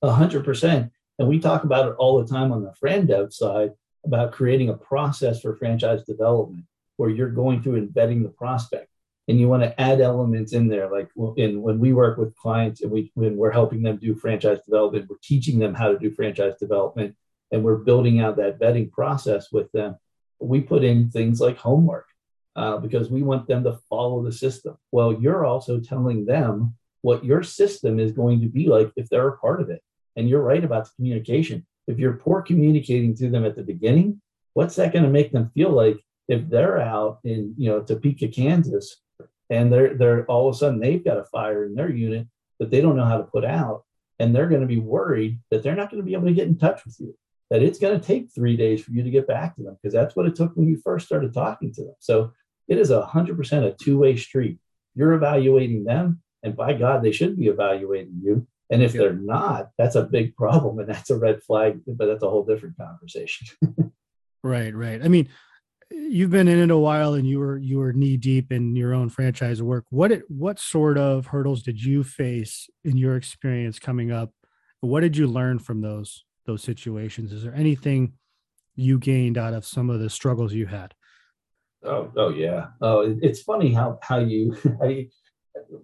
A 0.00 0.10
hundred 0.10 0.44
percent. 0.44 0.90
And 1.18 1.28
we 1.28 1.38
talk 1.38 1.62
about 1.62 1.88
it 1.88 1.94
all 1.98 2.20
the 2.20 2.32
time 2.32 2.50
on 2.50 2.64
the 2.64 2.72
fran 2.80 3.06
dev 3.06 3.32
side 3.32 3.72
about 4.04 4.32
creating 4.32 4.68
a 4.68 4.76
process 4.76 5.40
for 5.40 5.56
franchise 5.56 6.02
development 6.04 6.64
where 6.96 7.10
you're 7.10 7.30
going 7.30 7.62
through 7.62 7.76
embedding 7.76 8.22
the 8.22 8.28
prospect 8.28 8.88
and 9.28 9.38
you 9.38 9.48
want 9.48 9.62
to 9.62 9.80
add 9.80 10.00
elements 10.00 10.52
in 10.52 10.68
there 10.68 10.90
like 10.90 11.08
in 11.36 11.62
when 11.62 11.78
we 11.78 11.92
work 11.92 12.18
with 12.18 12.36
clients 12.36 12.82
and 12.82 12.90
we 12.90 13.10
when 13.14 13.36
we're 13.36 13.50
helping 13.50 13.82
them 13.82 13.96
do 13.96 14.14
franchise 14.14 14.58
development 14.64 15.06
we're 15.08 15.16
teaching 15.22 15.58
them 15.58 15.74
how 15.74 15.90
to 15.90 15.98
do 15.98 16.10
franchise 16.10 16.54
development 16.58 17.14
and 17.52 17.62
we're 17.62 17.76
building 17.76 18.20
out 18.20 18.36
that 18.36 18.58
vetting 18.58 18.90
process 18.90 19.52
with 19.52 19.70
them 19.72 19.96
we 20.40 20.60
put 20.60 20.84
in 20.84 21.10
things 21.10 21.40
like 21.40 21.56
homework 21.56 22.06
uh, 22.56 22.78
because 22.78 23.10
we 23.10 23.22
want 23.22 23.46
them 23.46 23.64
to 23.64 23.78
follow 23.88 24.22
the 24.22 24.32
system. 24.32 24.76
Well, 24.90 25.12
you're 25.14 25.44
also 25.44 25.80
telling 25.80 26.26
them 26.26 26.74
what 27.00 27.24
your 27.24 27.42
system 27.42 27.98
is 27.98 28.12
going 28.12 28.40
to 28.42 28.48
be 28.48 28.68
like 28.68 28.92
if 28.96 29.08
they're 29.08 29.28
a 29.28 29.38
part 29.38 29.60
of 29.60 29.70
it. 29.70 29.82
And 30.16 30.28
you're 30.28 30.42
right 30.42 30.62
about 30.62 30.84
the 30.84 30.90
communication. 30.96 31.66
If 31.86 31.98
you're 31.98 32.14
poor 32.14 32.42
communicating 32.42 33.14
to 33.16 33.28
them 33.28 33.44
at 33.44 33.56
the 33.56 33.62
beginning, 33.62 34.20
what's 34.54 34.76
that 34.76 34.92
going 34.92 35.04
to 35.04 35.10
make 35.10 35.32
them 35.32 35.50
feel 35.54 35.70
like 35.70 35.98
if 36.28 36.48
they're 36.48 36.80
out 36.80 37.18
in 37.24 37.54
you 37.56 37.68
know 37.68 37.82
Topeka, 37.82 38.28
Kansas, 38.28 39.00
and 39.50 39.72
they're 39.72 39.94
they're 39.94 40.24
all 40.26 40.48
of 40.48 40.54
a 40.54 40.58
sudden 40.58 40.80
they've 40.80 41.04
got 41.04 41.18
a 41.18 41.24
fire 41.24 41.64
in 41.64 41.74
their 41.74 41.90
unit 41.90 42.26
that 42.58 42.70
they 42.70 42.80
don't 42.80 42.96
know 42.96 43.04
how 43.04 43.18
to 43.18 43.24
put 43.24 43.44
out, 43.44 43.84
and 44.18 44.34
they're 44.34 44.48
going 44.48 44.60
to 44.60 44.66
be 44.66 44.78
worried 44.78 45.40
that 45.50 45.62
they're 45.62 45.74
not 45.74 45.90
going 45.90 46.02
to 46.02 46.06
be 46.06 46.14
able 46.14 46.26
to 46.26 46.34
get 46.34 46.48
in 46.48 46.58
touch 46.58 46.84
with 46.84 46.96
you. 47.00 47.16
That 47.50 47.62
it's 47.62 47.78
going 47.78 47.98
to 47.98 48.06
take 48.06 48.32
three 48.32 48.56
days 48.56 48.82
for 48.82 48.92
you 48.92 49.02
to 49.02 49.10
get 49.10 49.26
back 49.26 49.56
to 49.56 49.62
them 49.62 49.76
because 49.82 49.92
that's 49.92 50.16
what 50.16 50.26
it 50.26 50.34
took 50.34 50.56
when 50.56 50.68
you 50.68 50.80
first 50.82 51.06
started 51.06 51.34
talking 51.34 51.72
to 51.74 51.82
them. 51.82 51.94
So 51.98 52.32
it 52.68 52.78
is 52.78 52.90
a 52.90 53.04
hundred 53.04 53.36
percent 53.36 53.66
a 53.66 53.72
two-way 53.72 54.16
street. 54.16 54.58
You're 54.94 55.12
evaluating 55.14 55.84
them, 55.84 56.22
and 56.42 56.56
by 56.56 56.72
God, 56.74 57.02
they 57.02 57.12
should 57.12 57.36
be 57.38 57.48
evaluating 57.48 58.20
you. 58.22 58.46
And 58.72 58.82
if 58.82 58.94
they're 58.94 59.12
not, 59.12 59.68
that's 59.76 59.96
a 59.96 60.02
big 60.02 60.34
problem, 60.34 60.78
and 60.78 60.88
that's 60.88 61.10
a 61.10 61.18
red 61.18 61.42
flag. 61.42 61.80
But 61.86 62.06
that's 62.06 62.22
a 62.22 62.30
whole 62.30 62.44
different 62.44 62.78
conversation. 62.78 63.46
right, 64.42 64.74
right. 64.74 65.04
I 65.04 65.08
mean, 65.08 65.28
you've 65.90 66.30
been 66.30 66.48
in 66.48 66.58
it 66.58 66.70
a 66.70 66.78
while, 66.78 67.12
and 67.12 67.26
you 67.26 67.38
were 67.38 67.58
you 67.58 67.78
were 67.78 67.92
knee 67.92 68.16
deep 68.16 68.50
in 68.50 68.74
your 68.74 68.94
own 68.94 69.10
franchise 69.10 69.62
work. 69.62 69.84
What 69.90 70.10
it, 70.10 70.22
what 70.28 70.58
sort 70.58 70.96
of 70.96 71.26
hurdles 71.26 71.62
did 71.62 71.84
you 71.84 72.02
face 72.02 72.70
in 72.82 72.96
your 72.96 73.16
experience 73.16 73.78
coming 73.78 74.10
up? 74.10 74.30
What 74.80 75.00
did 75.00 75.18
you 75.18 75.26
learn 75.26 75.58
from 75.58 75.82
those 75.82 76.24
those 76.46 76.62
situations? 76.62 77.30
Is 77.30 77.42
there 77.42 77.54
anything 77.54 78.14
you 78.74 78.98
gained 78.98 79.36
out 79.36 79.52
of 79.52 79.66
some 79.66 79.90
of 79.90 80.00
the 80.00 80.08
struggles 80.08 80.54
you 80.54 80.66
had? 80.66 80.94
Oh, 81.84 82.10
oh 82.16 82.30
yeah. 82.30 82.68
Oh, 82.80 83.18
it's 83.20 83.42
funny 83.42 83.74
how 83.74 83.98
how 84.02 84.18
you 84.18 84.56
I, 84.82 85.08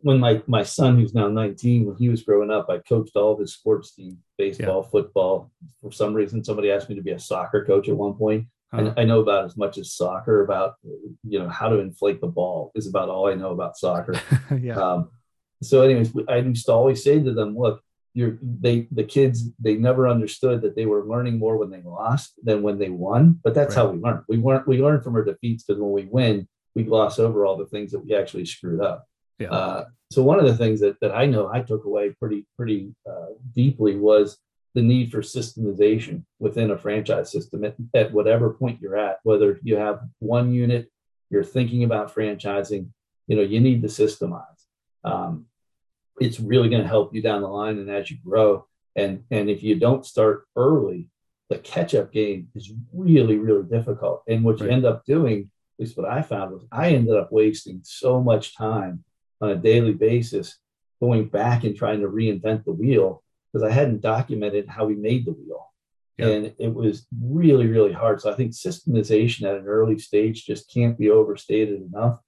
when 0.02 0.18
my 0.18 0.42
my 0.46 0.62
son 0.62 0.96
who's 0.96 1.14
now 1.14 1.28
19 1.28 1.86
when 1.86 1.96
he 1.96 2.08
was 2.08 2.22
growing 2.22 2.50
up 2.50 2.68
i 2.68 2.78
coached 2.78 3.16
all 3.16 3.32
of 3.32 3.38
his 3.38 3.54
sports 3.54 3.94
teams 3.94 4.16
baseball 4.36 4.82
yeah. 4.82 4.90
football 4.90 5.50
for 5.80 5.90
some 5.90 6.14
reason 6.14 6.44
somebody 6.44 6.70
asked 6.70 6.88
me 6.88 6.94
to 6.94 7.02
be 7.02 7.12
a 7.12 7.18
soccer 7.18 7.64
coach 7.64 7.88
at 7.88 7.96
one 7.96 8.14
point 8.14 8.46
uh-huh. 8.72 8.86
and 8.86 8.98
i 8.98 9.04
know 9.04 9.20
about 9.20 9.44
as 9.44 9.56
much 9.56 9.78
as 9.78 9.92
soccer 9.92 10.42
about 10.42 10.74
you 11.24 11.38
know 11.38 11.48
how 11.48 11.68
to 11.68 11.78
inflate 11.78 12.20
the 12.20 12.26
ball 12.26 12.70
is 12.74 12.86
about 12.86 13.08
all 13.08 13.28
i 13.28 13.34
know 13.34 13.50
about 13.50 13.76
soccer 13.76 14.20
yeah. 14.60 14.76
um, 14.76 15.10
so 15.62 15.82
anyways 15.82 16.12
i 16.28 16.36
used 16.36 16.66
to 16.66 16.72
always 16.72 17.02
say 17.02 17.22
to 17.22 17.32
them 17.32 17.56
look 17.56 17.82
you're 18.14 18.38
they 18.42 18.88
the 18.90 19.04
kids 19.04 19.50
they 19.60 19.76
never 19.76 20.08
understood 20.08 20.62
that 20.62 20.74
they 20.74 20.86
were 20.86 21.06
learning 21.06 21.38
more 21.38 21.56
when 21.56 21.70
they 21.70 21.82
lost 21.82 22.34
than 22.42 22.62
when 22.62 22.78
they 22.78 22.88
won. 22.88 23.38
But 23.44 23.54
that's 23.54 23.76
right. 23.76 23.82
how 23.82 23.90
we 23.90 24.00
learn. 24.00 24.24
We 24.28 24.38
weren't 24.38 24.66
we 24.66 24.82
learn 24.82 25.02
from 25.02 25.14
our 25.14 25.24
defeats 25.24 25.62
because 25.62 25.80
when 25.80 25.92
we 25.92 26.06
win, 26.06 26.48
we 26.74 26.82
gloss 26.82 27.20
over 27.20 27.46
all 27.46 27.56
the 27.56 27.66
things 27.66 27.92
that 27.92 28.04
we 28.04 28.16
actually 28.16 28.46
screwed 28.46 28.80
up. 28.80 29.06
Yeah. 29.38 29.50
Uh, 29.50 29.84
so 30.10 30.22
one 30.22 30.38
of 30.38 30.46
the 30.46 30.56
things 30.56 30.80
that, 30.80 30.96
that 31.00 31.14
I 31.14 31.26
know 31.26 31.50
I 31.52 31.60
took 31.60 31.84
away 31.84 32.10
pretty 32.18 32.46
pretty 32.56 32.94
uh, 33.08 33.34
deeply 33.54 33.96
was 33.96 34.38
the 34.74 34.82
need 34.82 35.10
for 35.10 35.20
systemization 35.20 36.24
within 36.38 36.70
a 36.70 36.78
franchise 36.78 37.30
system 37.30 37.64
at, 37.64 37.76
at 37.94 38.12
whatever 38.12 38.50
point 38.50 38.80
you're 38.80 38.96
at, 38.96 39.18
whether 39.22 39.58
you 39.62 39.76
have 39.76 40.00
one 40.20 40.52
unit, 40.52 40.90
you're 41.30 41.44
thinking 41.44 41.84
about 41.84 42.14
franchising, 42.14 42.88
you 43.26 43.36
know, 43.36 43.42
you 43.42 43.60
need 43.60 43.82
to 43.82 43.88
systemize. 43.88 44.44
Um, 45.04 45.46
it's 46.20 46.40
really 46.40 46.68
going 46.68 46.82
to 46.82 46.88
help 46.88 47.14
you 47.14 47.22
down 47.22 47.42
the 47.42 47.48
line 47.48 47.78
and 47.78 47.90
as 47.90 48.10
you 48.10 48.18
grow. 48.24 48.66
And 48.96 49.24
and 49.30 49.48
if 49.50 49.62
you 49.62 49.76
don't 49.76 50.06
start 50.06 50.44
early, 50.56 51.08
the 51.50 51.58
catch 51.58 51.94
up 51.94 52.12
game 52.12 52.48
is 52.54 52.72
really 52.92 53.36
really 53.36 53.64
difficult. 53.64 54.22
And 54.26 54.42
what 54.42 54.60
you 54.60 54.68
end 54.68 54.84
up 54.84 55.04
doing, 55.04 55.50
at 55.78 55.84
least 55.84 55.96
what 55.96 56.08
I 56.08 56.22
found 56.22 56.52
was 56.52 56.64
I 56.72 56.90
ended 56.90 57.14
up 57.14 57.30
wasting 57.30 57.80
so 57.84 58.20
much 58.20 58.56
time 58.56 59.04
on 59.40 59.50
a 59.50 59.56
daily 59.56 59.92
basis 59.92 60.58
going 61.00 61.28
back 61.28 61.64
and 61.64 61.76
trying 61.76 62.00
to 62.00 62.08
reinvent 62.08 62.64
the 62.64 62.72
wheel 62.72 63.22
because 63.52 63.68
I 63.68 63.72
hadn't 63.72 64.02
documented 64.02 64.68
how 64.68 64.86
we 64.86 64.94
made 64.94 65.26
the 65.26 65.32
wheel. 65.32 65.68
And 66.20 66.52
it 66.58 66.74
was 66.74 67.06
really, 67.22 67.68
really 67.68 67.92
hard. 67.92 68.20
So 68.20 68.32
I 68.32 68.34
think 68.34 68.50
systemization 68.50 69.44
at 69.44 69.56
an 69.56 69.66
early 69.66 69.98
stage 70.00 70.44
just 70.44 70.72
can't 70.72 70.98
be 70.98 71.10
overstated 71.10 71.80
enough. 71.80 72.18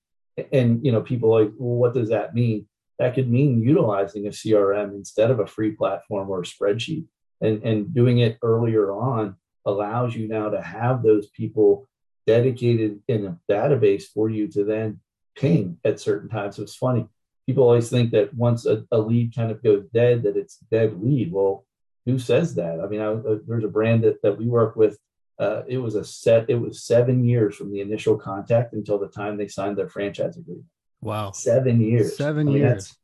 And 0.52 0.85
you 0.85 0.93
know, 0.93 1.00
people 1.00 1.31
like, 1.31 1.50
well, 1.59 1.76
what 1.76 1.95
does 1.95 2.11
that 2.11 2.33
mean? 2.33 2.67
That 3.00 3.14
could 3.14 3.29
mean 3.29 3.62
utilizing 3.62 4.26
a 4.26 4.31
CRM 4.31 4.95
instead 4.95 5.33
of 5.33 5.40
a 5.40 5.47
free 5.47 5.73
platform 5.73 6.31
or 6.31 6.40
a 6.40 6.45
spreadsheet. 6.45 7.07
And, 7.40 7.64
and 7.64 7.93
doing 7.93 8.19
it 8.19 8.38
earlier 8.43 8.93
on 8.93 9.37
allows 9.67 10.14
you 10.14 10.29
now 10.29 10.50
to 10.50 10.61
have 10.62 11.02
those 11.02 11.29
people 11.31 11.88
dedicated 12.26 13.00
in 13.09 13.26
a 13.26 13.38
database 13.50 14.05
for 14.05 14.31
you 14.31 14.47
to 14.49 14.64
then 14.64 15.00
ping 15.41 15.79
at 15.85 15.99
certain 15.99 16.29
times. 16.29 16.57
So 16.57 16.63
it's 16.63 16.77
funny. 16.77 17.09
People 17.47 17.65
always 17.65 17.89
think 17.89 18.13
that 18.13 18.33
once 18.35 18.67
a, 18.67 18.85
a 18.93 18.99
lead 18.99 19.35
kind 19.35 19.51
of 19.51 19.63
goes 19.63 19.85
dead, 19.93 20.23
that 20.23 20.37
it's 20.37 20.59
dead 20.71 21.03
lead. 21.03 21.33
Well, 21.33 21.65
who 22.07 22.19
says 22.19 22.55
that? 22.57 22.81
I 22.81 22.87
mean, 22.87 23.01
I, 23.01 23.07
uh, 23.07 23.39
there's 23.47 23.65
a 23.65 23.69
brand 23.69 24.05
that, 24.05 24.23
that 24.23 24.39
we 24.39 24.47
work 24.47 24.77
with. 24.77 24.99
Uh, 25.39 25.63
it 25.67 25.79
was 25.79 25.95
a 25.95 26.05
set. 26.05 26.51
It 26.51 26.57
was 26.57 26.85
seven 26.85 27.25
years 27.25 27.57
from 27.57 27.73
the 27.73 27.81
initial 27.81 28.17
contact 28.17 28.75
until 28.75 28.99
the 28.99 29.09
time 29.09 29.37
they 29.37 29.49
signed 29.49 29.79
their 29.79 29.89
franchise 29.89 30.37
agreement. 30.37 30.67
Wow, 31.01 31.33
seven 31.33 31.81
years. 31.81 32.17
Seven 32.17 32.49
I 32.49 32.53
mean, 32.53 32.61
years. 32.61 32.85
That's, 32.85 32.97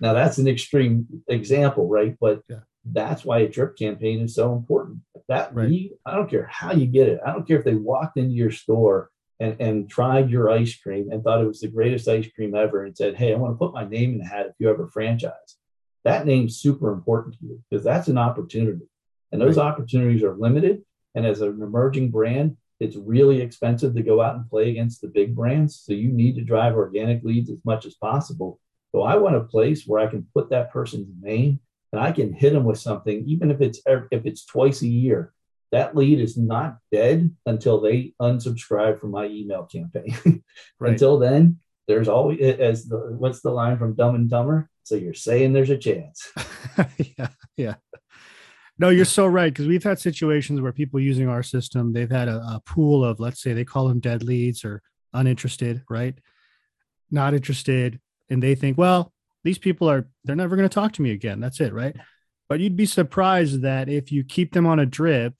now 0.00 0.12
that's 0.12 0.38
an 0.38 0.48
extreme 0.48 1.06
example, 1.28 1.88
right? 1.88 2.14
But 2.20 2.42
yeah. 2.48 2.58
that's 2.84 3.24
why 3.24 3.38
a 3.38 3.48
drip 3.48 3.78
campaign 3.78 4.20
is 4.20 4.34
so 4.34 4.52
important. 4.52 4.98
That 5.28 5.54
right. 5.54 5.68
lead, 5.68 5.92
I 6.04 6.14
don't 6.14 6.30
care 6.30 6.46
how 6.50 6.72
you 6.72 6.86
get 6.86 7.08
it. 7.08 7.20
I 7.26 7.32
don't 7.32 7.48
care 7.48 7.58
if 7.58 7.64
they 7.64 7.74
walked 7.74 8.18
into 8.18 8.34
your 8.34 8.50
store 8.50 9.10
and, 9.40 9.60
and 9.60 9.90
tried 9.90 10.30
your 10.30 10.50
ice 10.50 10.76
cream 10.76 11.10
and 11.10 11.22
thought 11.22 11.40
it 11.40 11.46
was 11.46 11.60
the 11.60 11.68
greatest 11.68 12.08
ice 12.08 12.28
cream 12.34 12.54
ever 12.54 12.84
and 12.84 12.96
said, 12.96 13.16
Hey, 13.16 13.32
I 13.32 13.36
want 13.36 13.54
to 13.54 13.58
put 13.58 13.74
my 13.74 13.86
name 13.86 14.12
in 14.12 14.18
the 14.18 14.24
hat 14.24 14.46
if 14.46 14.54
you 14.58 14.68
ever 14.68 14.88
franchise. 14.88 15.56
That 16.04 16.26
name's 16.26 16.58
super 16.58 16.92
important 16.92 17.36
to 17.38 17.46
you 17.46 17.62
because 17.70 17.84
that's 17.84 18.08
an 18.08 18.18
opportunity. 18.18 18.86
And 19.30 19.40
those 19.40 19.56
right. 19.56 19.66
opportunities 19.66 20.22
are 20.22 20.36
limited. 20.36 20.82
And 21.14 21.26
as 21.26 21.40
an 21.40 21.60
emerging 21.62 22.10
brand, 22.10 22.56
it's 22.80 22.96
really 22.96 23.40
expensive 23.40 23.94
to 23.94 24.02
go 24.02 24.20
out 24.20 24.36
and 24.36 24.48
play 24.48 24.70
against 24.70 25.00
the 25.00 25.08
big 25.08 25.34
brands. 25.34 25.82
So 25.84 25.92
you 25.92 26.10
need 26.10 26.36
to 26.36 26.44
drive 26.44 26.74
organic 26.74 27.24
leads 27.24 27.50
as 27.50 27.58
much 27.64 27.86
as 27.86 27.94
possible. 27.94 28.60
So 28.92 29.02
I 29.02 29.16
want 29.16 29.36
a 29.36 29.40
place 29.40 29.84
where 29.86 30.00
I 30.00 30.06
can 30.06 30.26
put 30.32 30.50
that 30.50 30.72
person's 30.72 31.08
name 31.20 31.60
and 31.92 32.00
I 32.00 32.12
can 32.12 32.32
hit 32.32 32.52
them 32.52 32.64
with 32.64 32.78
something, 32.78 33.24
even 33.26 33.50
if 33.50 33.60
it's 33.60 33.80
if 33.86 34.24
it's 34.24 34.44
twice 34.44 34.82
a 34.82 34.88
year 34.88 35.32
that 35.72 35.94
lead 35.96 36.20
is 36.20 36.36
not 36.36 36.78
dead 36.90 37.30
until 37.46 37.80
they 37.80 38.14
unsubscribe 38.20 38.98
from 38.98 39.10
my 39.10 39.26
email 39.26 39.64
campaign. 39.64 40.42
right. 40.80 40.92
Until 40.92 41.18
then, 41.18 41.58
there's 41.86 42.08
always 42.08 42.40
as 42.40 42.86
the 42.86 42.96
what's 42.96 43.40
the 43.40 43.50
line 43.50 43.78
from 43.78 43.94
Dumb 43.94 44.14
and 44.14 44.28
Dumber? 44.30 44.68
So 44.84 44.94
you're 44.94 45.14
saying 45.14 45.52
there's 45.52 45.70
a 45.70 45.78
chance. 45.78 46.30
yeah, 47.18 47.28
yeah. 47.56 47.74
No, 48.78 48.90
you're 48.90 49.04
so 49.04 49.26
right 49.26 49.52
because 49.52 49.66
we've 49.66 49.82
had 49.82 49.98
situations 49.98 50.60
where 50.60 50.72
people 50.72 51.00
using 51.00 51.28
our 51.28 51.42
system, 51.42 51.92
they've 51.92 52.10
had 52.10 52.28
a, 52.28 52.36
a 52.36 52.62
pool 52.64 53.04
of 53.04 53.20
let's 53.20 53.42
say 53.42 53.52
they 53.52 53.64
call 53.64 53.88
them 53.88 54.00
dead 54.00 54.22
leads 54.22 54.64
or 54.64 54.82
uninterested, 55.12 55.82
right? 55.90 56.16
Not 57.10 57.34
interested, 57.34 58.00
and 58.30 58.42
they 58.42 58.54
think, 58.54 58.78
well, 58.78 59.12
these 59.44 59.58
people 59.58 59.90
are 59.90 60.08
they're 60.24 60.36
never 60.36 60.56
going 60.56 60.68
to 60.68 60.74
talk 60.74 60.92
to 60.94 61.02
me 61.02 61.10
again. 61.10 61.40
That's 61.40 61.60
it, 61.60 61.72
right? 61.72 61.96
But 62.48 62.60
you'd 62.60 62.76
be 62.76 62.86
surprised 62.86 63.62
that 63.62 63.88
if 63.88 64.10
you 64.10 64.24
keep 64.24 64.52
them 64.52 64.66
on 64.66 64.78
a 64.78 64.86
drip 64.86 65.34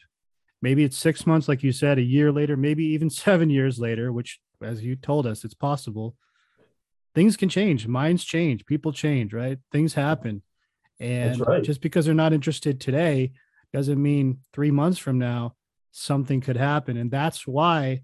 Maybe 0.61 0.85
it's 0.85 0.97
six 0.97 1.27
months, 1.27 1.49
like 1.49 1.63
you 1.63 1.73
said, 1.73 1.99
a 1.99 2.03
year 2.03 2.33
later, 2.33 2.57
maybe 2.57 2.85
even 2.87 3.11
seven 3.27 3.51
years 3.51 3.79
later, 3.79 4.13
which, 4.13 4.41
as 4.63 4.83
you 4.83 4.97
told 4.97 5.27
us, 5.27 5.45
it's 5.45 5.55
possible. 5.55 6.17
Things 7.15 7.37
can 7.37 7.49
change, 7.49 7.87
minds 7.87 8.25
change, 8.25 8.67
people 8.67 8.93
change, 8.93 9.33
right? 9.33 9.59
Things 9.73 9.95
happen. 9.95 10.43
And 11.01 11.41
right. 11.47 11.63
just 11.63 11.81
because 11.81 12.07
they're 12.07 12.15
not 12.15 12.33
interested 12.33 12.81
today 12.81 13.33
doesn't 13.73 14.03
mean 14.03 14.39
three 14.53 14.71
months 14.71 14.99
from 14.99 15.19
now 15.19 15.55
something 15.93 16.41
could 16.41 16.57
happen. 16.57 16.97
And 16.97 17.11
that's 17.11 17.47
why, 17.47 18.03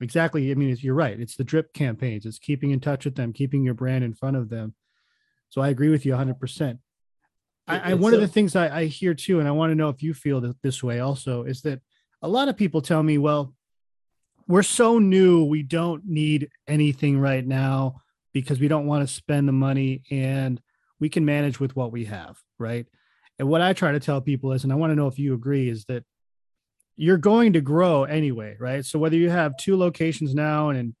exactly, 0.00 0.50
I 0.50 0.54
mean, 0.54 0.76
you're 0.80 0.94
right. 0.94 1.18
It's 1.18 1.36
the 1.36 1.44
drip 1.44 1.72
campaigns, 1.72 2.26
it's 2.26 2.38
keeping 2.38 2.70
in 2.70 2.80
touch 2.80 3.04
with 3.04 3.14
them, 3.14 3.32
keeping 3.32 3.64
your 3.64 3.74
brand 3.74 4.04
in 4.04 4.14
front 4.14 4.36
of 4.36 4.48
them. 4.48 4.74
So 5.48 5.60
I 5.60 5.68
agree 5.68 5.90
with 5.90 6.04
you 6.04 6.12
100%. 6.12 6.78
I, 7.68 7.92
I 7.92 7.94
one 7.94 8.14
of 8.14 8.20
the 8.20 8.28
things 8.28 8.54
I, 8.54 8.80
I 8.80 8.84
hear 8.86 9.14
too, 9.14 9.40
and 9.40 9.48
I 9.48 9.52
want 9.52 9.70
to 9.70 9.74
know 9.74 9.88
if 9.88 10.02
you 10.02 10.14
feel 10.14 10.54
this 10.62 10.82
way 10.82 11.00
also, 11.00 11.42
is 11.42 11.62
that 11.62 11.80
a 12.22 12.28
lot 12.28 12.48
of 12.48 12.56
people 12.56 12.80
tell 12.80 13.02
me, 13.02 13.18
well, 13.18 13.54
we're 14.46 14.62
so 14.62 14.98
new, 14.98 15.44
we 15.44 15.62
don't 15.62 16.04
need 16.06 16.48
anything 16.68 17.18
right 17.18 17.44
now 17.44 18.02
because 18.32 18.60
we 18.60 18.68
don't 18.68 18.86
want 18.86 19.06
to 19.06 19.12
spend 19.12 19.48
the 19.48 19.52
money 19.52 20.02
and 20.10 20.60
we 21.00 21.08
can 21.08 21.24
manage 21.24 21.58
with 21.58 21.74
what 21.74 21.90
we 21.90 22.04
have, 22.04 22.38
right? 22.58 22.86
And 23.38 23.48
what 23.48 23.60
I 23.60 23.72
try 23.72 23.92
to 23.92 24.00
tell 24.00 24.20
people 24.20 24.52
is, 24.52 24.62
and 24.62 24.72
I 24.72 24.76
want 24.76 24.92
to 24.92 24.94
know 24.94 25.08
if 25.08 25.18
you 25.18 25.34
agree, 25.34 25.68
is 25.68 25.84
that 25.86 26.04
you're 26.96 27.18
going 27.18 27.52
to 27.54 27.60
grow 27.60 28.04
anyway, 28.04 28.56
right? 28.58 28.84
So 28.84 28.98
whether 28.98 29.16
you 29.16 29.28
have 29.28 29.56
two 29.56 29.76
locations 29.76 30.34
now 30.34 30.70
and 30.70 30.78
in 30.78 30.94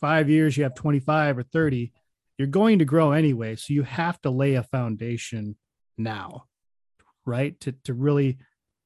five 0.00 0.28
years 0.28 0.56
you 0.56 0.64
have 0.64 0.74
25 0.74 1.38
or 1.38 1.42
30, 1.42 1.92
you're 2.38 2.48
going 2.48 2.78
to 2.80 2.84
grow 2.84 3.12
anyway. 3.12 3.56
So 3.56 3.72
you 3.72 3.82
have 3.82 4.20
to 4.22 4.30
lay 4.30 4.54
a 4.54 4.62
foundation 4.62 5.56
now, 5.98 6.44
right? 7.24 7.58
To, 7.60 7.72
to 7.84 7.94
really 7.94 8.38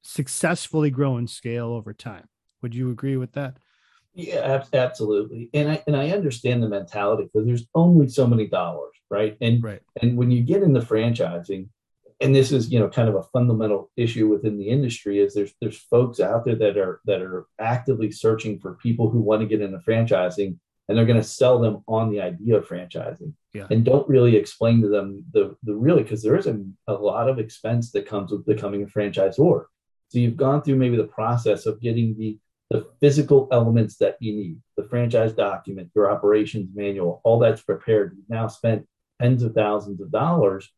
successfully 0.02 0.90
grow 0.90 1.16
and 1.16 1.28
scale 1.28 1.68
over 1.68 1.92
time. 1.92 2.26
Would 2.62 2.74
you 2.74 2.90
agree 2.90 3.16
with 3.16 3.32
that? 3.32 3.56
Yeah, 4.14 4.62
absolutely. 4.72 5.50
And 5.54 5.70
I 5.70 5.82
and 5.86 5.96
I 5.96 6.10
understand 6.10 6.62
the 6.62 6.68
mentality 6.68 7.24
because 7.24 7.46
there's 7.46 7.66
only 7.74 8.08
so 8.08 8.26
many 8.26 8.46
dollars, 8.46 8.92
right? 9.08 9.36
And 9.40 9.62
right. 9.62 9.80
and 10.02 10.16
when 10.16 10.30
you 10.30 10.42
get 10.42 10.62
into 10.62 10.80
franchising, 10.80 11.68
and 12.20 12.34
this 12.34 12.50
is 12.50 12.72
you 12.72 12.80
know 12.80 12.88
kind 12.88 13.08
of 13.08 13.14
a 13.14 13.22
fundamental 13.22 13.90
issue 13.96 14.28
within 14.28 14.58
the 14.58 14.68
industry 14.68 15.20
is 15.20 15.32
there's 15.32 15.54
there's 15.60 15.78
folks 15.78 16.18
out 16.18 16.44
there 16.44 16.56
that 16.56 16.76
are 16.76 17.00
that 17.06 17.22
are 17.22 17.46
actively 17.60 18.10
searching 18.10 18.58
for 18.58 18.74
people 18.74 19.10
who 19.10 19.20
want 19.20 19.42
to 19.42 19.46
get 19.46 19.60
into 19.60 19.78
franchising 19.78 20.58
and 20.90 20.98
they're 20.98 21.06
going 21.06 21.16
to 21.16 21.24
sell 21.24 21.58
them 21.60 21.82
on 21.86 22.10
the 22.10 22.20
idea 22.20 22.56
of 22.56 22.68
franchising 22.68 23.32
yeah. 23.54 23.66
and 23.70 23.84
don't 23.84 24.08
really 24.08 24.36
explain 24.36 24.82
to 24.82 24.88
them 24.88 25.24
the 25.32 25.56
the 25.62 25.74
really 25.74 26.02
because 26.02 26.22
there 26.22 26.36
is 26.36 26.46
a, 26.46 26.60
a 26.88 26.92
lot 26.92 27.30
of 27.30 27.38
expense 27.38 27.92
that 27.92 28.06
comes 28.06 28.32
with 28.32 28.44
becoming 28.44 28.82
a 28.82 28.86
franchisor 28.86 29.64
so 30.10 30.18
you've 30.18 30.36
gone 30.36 30.60
through 30.60 30.76
maybe 30.76 30.96
the 30.96 31.04
process 31.04 31.66
of 31.66 31.80
getting 31.80 32.18
the 32.18 32.38
the 32.70 32.86
physical 33.00 33.48
elements 33.50 33.96
that 33.96 34.16
you 34.20 34.32
need, 34.32 34.58
the 34.76 34.84
franchise 34.84 35.32
document, 35.32 35.90
your 35.94 36.10
operations 36.10 36.70
manual, 36.72 37.20
all 37.24 37.40
that's 37.40 37.62
prepared. 37.62 38.14
You've 38.16 38.30
now 38.30 38.46
spent 38.46 38.86
tens 39.20 39.42
of 39.42 39.54
thousands 39.54 40.00
of 40.00 40.12
dollars, 40.12 40.70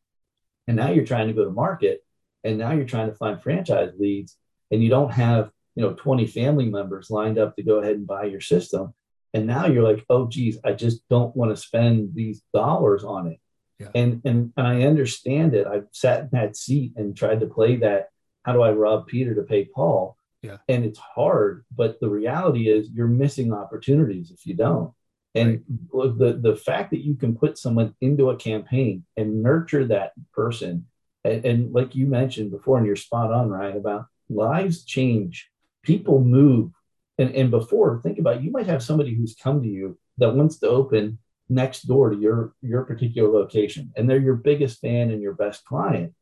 and 0.67 0.77
now 0.77 0.91
you're 0.91 1.05
trying 1.05 1.29
to 1.29 1.35
go 1.35 1.45
to 1.45 1.51
market, 1.51 2.03
and 2.45 2.57
now 2.57 2.73
you're 2.73 2.87
trying 2.87 3.11
to 3.11 3.17
find 3.17 3.43
franchise 3.43 3.93
leads, 3.99 4.37
and 4.71 4.83
you 4.83 4.89
don't 4.89 5.13
have 5.13 5.51
you 5.75 5.83
know 5.83 5.95
20 5.95 6.27
family 6.27 6.69
members 6.69 7.11
lined 7.11 7.39
up 7.39 7.57
to 7.57 7.63
go 7.63 7.79
ahead 7.79 7.97
and 7.97 8.07
buy 8.07 8.25
your 8.25 8.41
system. 8.41 8.95
And 9.35 9.47
now 9.47 9.67
you're 9.67 9.83
like, 9.83 10.05
oh 10.11 10.29
geez, 10.29 10.59
I 10.65 10.73
just 10.73 11.09
don't 11.09 11.35
want 11.35 11.51
to 11.51 11.63
spend 11.63 12.15
these 12.15 12.43
dollars 12.53 13.05
on 13.05 13.29
it. 13.29 13.41
Yeah. 13.79 13.89
And, 13.95 14.21
and 14.25 14.53
and 14.57 14.67
I 14.67 14.83
understand 14.83 15.55
it. 15.55 15.67
I've 15.67 15.89
sat 15.93 16.21
in 16.21 16.29
that 16.33 16.57
seat 16.57 16.93
and 16.97 17.17
tried 17.17 17.41
to 17.41 17.47
play 17.47 17.77
that 17.77 18.09
how 18.43 18.53
do 18.53 18.63
I 18.63 18.73
rob 18.73 19.07
Peter 19.07 19.35
to 19.35 19.43
pay 19.43 19.65
Paul? 19.65 20.17
Yeah. 20.43 20.59
And 20.69 20.85
it's 20.85 20.99
hard, 20.99 21.65
but 21.75 22.01
the 22.01 22.09
reality 22.09 22.69
is 22.69 22.91
you're 22.91 23.07
missing 23.07 23.53
opportunities 23.53 24.33
if 24.33 24.45
you 24.45 24.55
don't. 24.55 24.93
And 25.35 25.63
right. 25.93 26.19
the 26.19 26.33
the 26.51 26.57
fact 26.57 26.91
that 26.91 27.05
you 27.05 27.15
can 27.15 27.37
put 27.37 27.57
someone 27.57 27.95
into 28.01 28.31
a 28.31 28.37
campaign 28.37 29.05
and 29.17 29.43
nurture 29.43 29.87
that 29.87 30.13
person, 30.35 30.87
and, 31.25 31.45
and 31.45 31.73
like 31.73 31.95
you 31.95 32.07
mentioned 32.07 32.51
before, 32.51 32.77
and 32.77 32.87
you're 32.87 32.97
spot 32.97 33.33
on, 33.33 33.49
right? 33.49 33.75
About 33.75 34.07
lives 34.29 34.85
change, 34.85 35.49
people 35.83 36.21
move. 36.23 36.73
And, 37.19 37.35
and 37.35 37.51
before, 37.51 38.01
think 38.03 38.19
about 38.19 38.43
you 38.43 38.51
might 38.51 38.67
have 38.67 38.83
somebody 38.83 39.15
who's 39.15 39.35
come 39.35 39.63
to 39.63 39.69
you 39.69 39.99
that 40.19 40.35
wants 40.35 40.59
to 40.59 40.69
open 40.69 41.19
next 41.49 41.83
door 41.83 42.11
to 42.11 42.17
your 42.17 42.55
your 42.63 42.85
particular 42.85 43.29
location, 43.29 43.93
and 43.97 44.09
they're 44.09 44.19
your 44.19 44.37
biggest 44.37 44.81
fan 44.81 45.11
and 45.11 45.21
your 45.21 45.35
best 45.35 45.65
client 45.65 46.15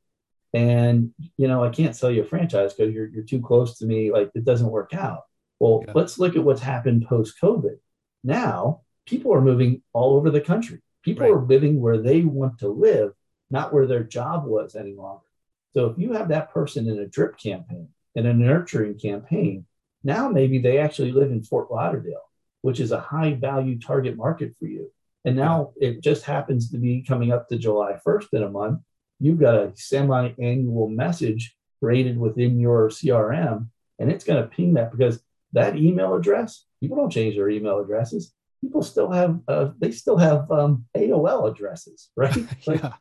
and 0.52 1.12
you 1.36 1.46
know 1.48 1.64
I 1.64 1.70
can't 1.70 1.94
sell 1.94 2.10
you 2.10 2.22
a 2.22 2.26
franchise 2.26 2.74
because 2.74 2.92
you're 2.92 3.08
you're 3.08 3.24
too 3.24 3.40
close 3.40 3.78
to 3.78 3.86
me. 3.86 4.10
Like 4.10 4.30
it 4.34 4.44
doesn't 4.44 4.70
work 4.70 4.94
out. 4.94 5.22
Well, 5.58 5.82
yeah. 5.86 5.92
let's 5.94 6.18
look 6.18 6.36
at 6.36 6.44
what's 6.44 6.62
happened 6.62 7.06
post 7.06 7.34
COVID. 7.40 7.78
Now 8.24 8.82
people 9.06 9.32
are 9.32 9.40
moving 9.40 9.82
all 9.92 10.16
over 10.16 10.30
the 10.30 10.40
country. 10.40 10.80
People 11.02 11.26
right. 11.26 11.32
are 11.32 11.46
living 11.46 11.80
where 11.80 11.98
they 11.98 12.22
want 12.22 12.58
to 12.58 12.68
live, 12.68 13.12
not 13.50 13.72
where 13.72 13.86
their 13.86 14.04
job 14.04 14.44
was 14.44 14.74
any 14.74 14.94
longer. 14.94 15.24
So 15.72 15.86
if 15.86 15.98
you 15.98 16.12
have 16.12 16.28
that 16.28 16.52
person 16.52 16.88
in 16.88 16.98
a 16.98 17.06
drip 17.06 17.38
campaign, 17.38 17.88
in 18.14 18.26
a 18.26 18.34
nurturing 18.34 18.98
campaign, 18.98 19.66
now 20.02 20.28
maybe 20.28 20.58
they 20.58 20.78
actually 20.78 21.12
live 21.12 21.30
in 21.30 21.42
Fort 21.42 21.70
Lauderdale, 21.70 22.28
which 22.62 22.80
is 22.80 22.92
a 22.92 23.00
high 23.00 23.34
value 23.34 23.78
target 23.78 24.16
market 24.16 24.54
for 24.58 24.66
you. 24.66 24.90
And 25.24 25.36
now 25.36 25.72
it 25.76 26.02
just 26.02 26.24
happens 26.24 26.70
to 26.70 26.78
be 26.78 27.02
coming 27.02 27.32
up 27.32 27.48
to 27.48 27.58
July 27.58 27.98
1st 28.06 28.28
in 28.32 28.42
a 28.42 28.50
month. 28.50 28.80
You've 29.18 29.40
got 29.40 29.54
a 29.54 29.72
semi 29.76 30.30
annual 30.38 30.88
message 30.88 31.54
rated 31.82 32.18
within 32.18 32.58
your 32.58 32.88
CRM, 32.88 33.68
and 33.98 34.10
it's 34.10 34.24
going 34.24 34.42
to 34.42 34.48
ping 34.48 34.74
that 34.74 34.90
because 34.90 35.20
that 35.52 35.76
email 35.76 36.14
address, 36.14 36.64
people 36.80 36.96
don't 36.96 37.10
change 37.10 37.36
their 37.36 37.50
email 37.50 37.80
addresses. 37.80 38.32
People 38.62 38.82
still 38.82 39.10
have, 39.10 39.40
uh, 39.48 39.70
they 39.78 39.90
still 39.90 40.16
have 40.16 40.50
um, 40.50 40.86
AOL 40.96 41.50
addresses, 41.50 42.10
right? 42.16 42.36
Like, 42.66 42.82
yeah. 42.82 42.94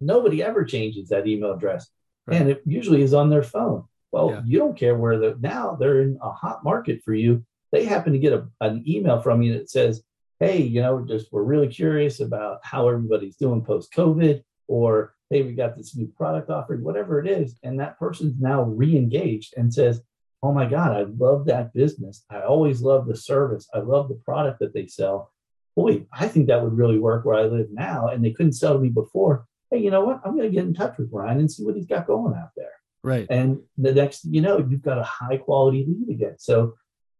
Nobody 0.00 0.42
ever 0.42 0.64
changes 0.64 1.08
that 1.08 1.26
email 1.26 1.52
address, 1.54 1.90
right. 2.26 2.40
and 2.40 2.48
it 2.48 2.62
usually 2.64 3.02
is 3.02 3.14
on 3.14 3.30
their 3.30 3.42
phone. 3.42 3.84
Well, 4.12 4.30
yeah. 4.30 4.42
you 4.44 4.58
don't 4.58 4.78
care 4.78 4.96
where 4.96 5.18
they're 5.18 5.36
now, 5.38 5.76
they're 5.78 6.00
in 6.02 6.18
a 6.22 6.30
hot 6.30 6.64
market 6.64 7.02
for 7.04 7.14
you. 7.14 7.44
They 7.72 7.84
happen 7.84 8.12
to 8.12 8.18
get 8.18 8.32
a, 8.32 8.48
an 8.60 8.84
email 8.86 9.20
from 9.20 9.42
you 9.42 9.54
that 9.54 9.70
says, 9.70 10.02
hey, 10.40 10.62
you 10.62 10.80
know, 10.80 11.04
just 11.04 11.32
we're 11.32 11.42
really 11.42 11.68
curious 11.68 12.20
about 12.20 12.60
how 12.62 12.88
everybody's 12.88 13.36
doing 13.36 13.64
post 13.64 13.92
COVID, 13.92 14.42
or 14.66 15.14
hey, 15.30 15.42
we 15.42 15.52
got 15.52 15.76
this 15.76 15.96
new 15.96 16.06
product 16.16 16.48
offering, 16.48 16.82
whatever 16.82 17.20
it 17.20 17.28
is. 17.28 17.58
And 17.62 17.80
that 17.80 17.98
person's 17.98 18.40
now 18.40 18.62
re 18.62 18.96
engaged 18.96 19.54
and 19.56 19.72
says, 19.72 20.00
oh 20.42 20.52
my 20.52 20.66
God, 20.66 20.92
I 20.92 21.02
love 21.02 21.46
that 21.46 21.74
business. 21.74 22.24
I 22.30 22.42
always 22.42 22.80
love 22.80 23.06
the 23.06 23.16
service. 23.16 23.68
I 23.74 23.80
love 23.80 24.08
the 24.08 24.14
product 24.14 24.60
that 24.60 24.72
they 24.72 24.86
sell. 24.86 25.32
Boy, 25.76 26.06
I 26.12 26.28
think 26.28 26.46
that 26.46 26.62
would 26.62 26.76
really 26.76 26.98
work 26.98 27.24
where 27.24 27.38
I 27.38 27.44
live 27.44 27.68
now. 27.70 28.08
And 28.08 28.24
they 28.24 28.32
couldn't 28.32 28.52
sell 28.52 28.74
to 28.74 28.78
me 28.78 28.88
before. 28.88 29.46
Hey, 29.70 29.78
you 29.78 29.90
know 29.90 30.04
what? 30.04 30.20
I'm 30.24 30.36
going 30.36 30.48
to 30.48 30.54
get 30.54 30.64
in 30.64 30.74
touch 30.74 30.96
with 30.96 31.12
Ryan 31.12 31.40
and 31.40 31.50
see 31.50 31.64
what 31.64 31.76
he's 31.76 31.86
got 31.86 32.06
going 32.06 32.34
out 32.34 32.50
there. 32.56 32.70
Right. 33.08 33.26
And 33.30 33.60
the 33.78 33.94
next, 33.94 34.26
you 34.26 34.42
know, 34.42 34.58
you've 34.58 34.82
got 34.82 34.98
a 34.98 35.02
high 35.02 35.38
quality 35.38 35.86
lead 35.88 36.14
again. 36.14 36.34
So, 36.38 36.74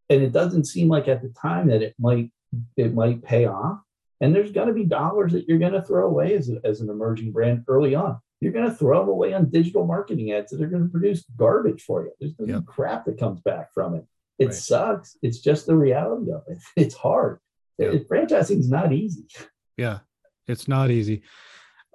and 0.07 0.21
it 0.21 0.31
doesn't 0.31 0.65
seem 0.65 0.87
like 0.87 1.07
at 1.07 1.23
the 1.23 1.29
time 1.29 1.67
that 1.69 1.81
it 1.81 1.95
might 1.97 2.29
it 2.77 2.93
might 2.93 3.23
pay 3.23 3.47
off. 3.47 3.79
And 4.21 4.35
there's 4.35 4.51
going 4.51 4.67
to 4.67 4.73
be 4.73 4.83
dollars 4.83 5.31
that 5.31 5.47
you're 5.47 5.57
going 5.57 5.73
to 5.73 5.81
throw 5.81 6.05
away 6.05 6.35
as, 6.35 6.49
a, 6.49 6.59
as 6.63 6.81
an 6.81 6.89
emerging 6.89 7.31
brand 7.31 7.63
early 7.67 7.95
on. 7.95 8.19
You're 8.39 8.53
going 8.53 8.69
to 8.69 8.75
throw 8.75 8.99
them 8.99 9.09
away 9.09 9.33
on 9.33 9.49
digital 9.49 9.85
marketing 9.85 10.31
ads 10.31 10.51
that 10.51 10.61
are 10.61 10.67
going 10.67 10.83
to 10.83 10.89
produce 10.89 11.25
garbage 11.35 11.81
for 11.81 12.03
you. 12.03 12.11
There's 12.19 12.33
going 12.33 12.51
to 12.51 12.59
be 12.59 12.65
crap 12.67 13.05
that 13.05 13.17
comes 13.17 13.39
back 13.41 13.73
from 13.73 13.95
it. 13.95 14.05
It 14.37 14.45
right. 14.45 14.53
sucks. 14.53 15.17
It's 15.23 15.39
just 15.39 15.65
the 15.65 15.75
reality 15.75 16.31
of 16.31 16.43
it. 16.47 16.59
It's 16.75 16.95
hard. 16.95 17.39
Franchising 17.79 18.59
is 18.59 18.69
not 18.69 18.93
easy. 18.93 19.25
Yeah, 19.77 19.99
it's 20.45 20.67
not 20.67 20.91
easy. 20.91 21.23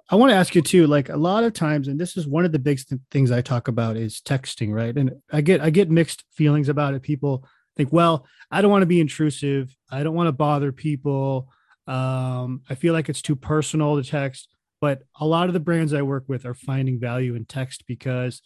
I 0.09 0.15
want 0.15 0.31
to 0.31 0.35
ask 0.35 0.53
you 0.53 0.61
too, 0.61 0.85
like 0.85 1.09
a 1.09 1.17
lot 1.17 1.43
of 1.43 1.53
times, 1.53 1.87
and 1.87 1.99
this 1.99 2.15
is 2.15 2.27
one 2.27 2.45
of 2.45 2.51
the 2.51 2.59
big 2.59 2.79
th- 2.87 3.01
things 3.09 3.31
I 3.31 3.41
talk 3.41 3.67
about 3.67 3.97
is 3.97 4.21
texting, 4.21 4.71
right? 4.71 4.95
And 4.95 5.13
I 5.31 5.41
get 5.41 5.61
I 5.61 5.71
get 5.71 5.89
mixed 5.89 6.23
feelings 6.31 6.69
about 6.69 6.93
it. 6.93 7.01
People 7.01 7.47
think, 7.75 7.91
well, 7.91 8.25
I 8.51 8.61
don't 8.61 8.71
want 8.71 8.83
to 8.83 8.87
be 8.87 9.01
intrusive. 9.01 9.75
I 9.89 10.03
don't 10.03 10.13
want 10.13 10.27
to 10.27 10.31
bother 10.31 10.71
people. 10.71 11.49
Um, 11.87 12.61
I 12.69 12.75
feel 12.75 12.93
like 12.93 13.09
it's 13.09 13.21
too 13.21 13.35
personal 13.35 14.01
to 14.01 14.07
text. 14.07 14.47
But 14.79 15.01
a 15.19 15.25
lot 15.25 15.47
of 15.47 15.53
the 15.53 15.59
brands 15.59 15.93
I 15.93 16.03
work 16.03 16.25
with 16.27 16.45
are 16.45 16.53
finding 16.53 16.99
value 16.99 17.33
in 17.33 17.45
text 17.45 17.85
because 17.87 18.41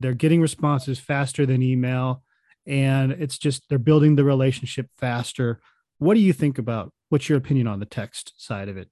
they're 0.00 0.14
getting 0.14 0.40
responses 0.40 0.98
faster 0.98 1.44
than 1.44 1.62
email. 1.62 2.22
And 2.66 3.12
it's 3.12 3.36
just 3.36 3.68
they're 3.68 3.78
building 3.78 4.16
the 4.16 4.24
relationship 4.24 4.88
faster. 4.96 5.60
What 5.98 6.14
do 6.14 6.20
you 6.20 6.32
think 6.32 6.56
about? 6.56 6.92
What's 7.10 7.28
your 7.28 7.36
opinion 7.36 7.66
on 7.66 7.80
the 7.80 7.86
text 7.86 8.32
side 8.38 8.68
of 8.70 8.78
it? 8.78 8.88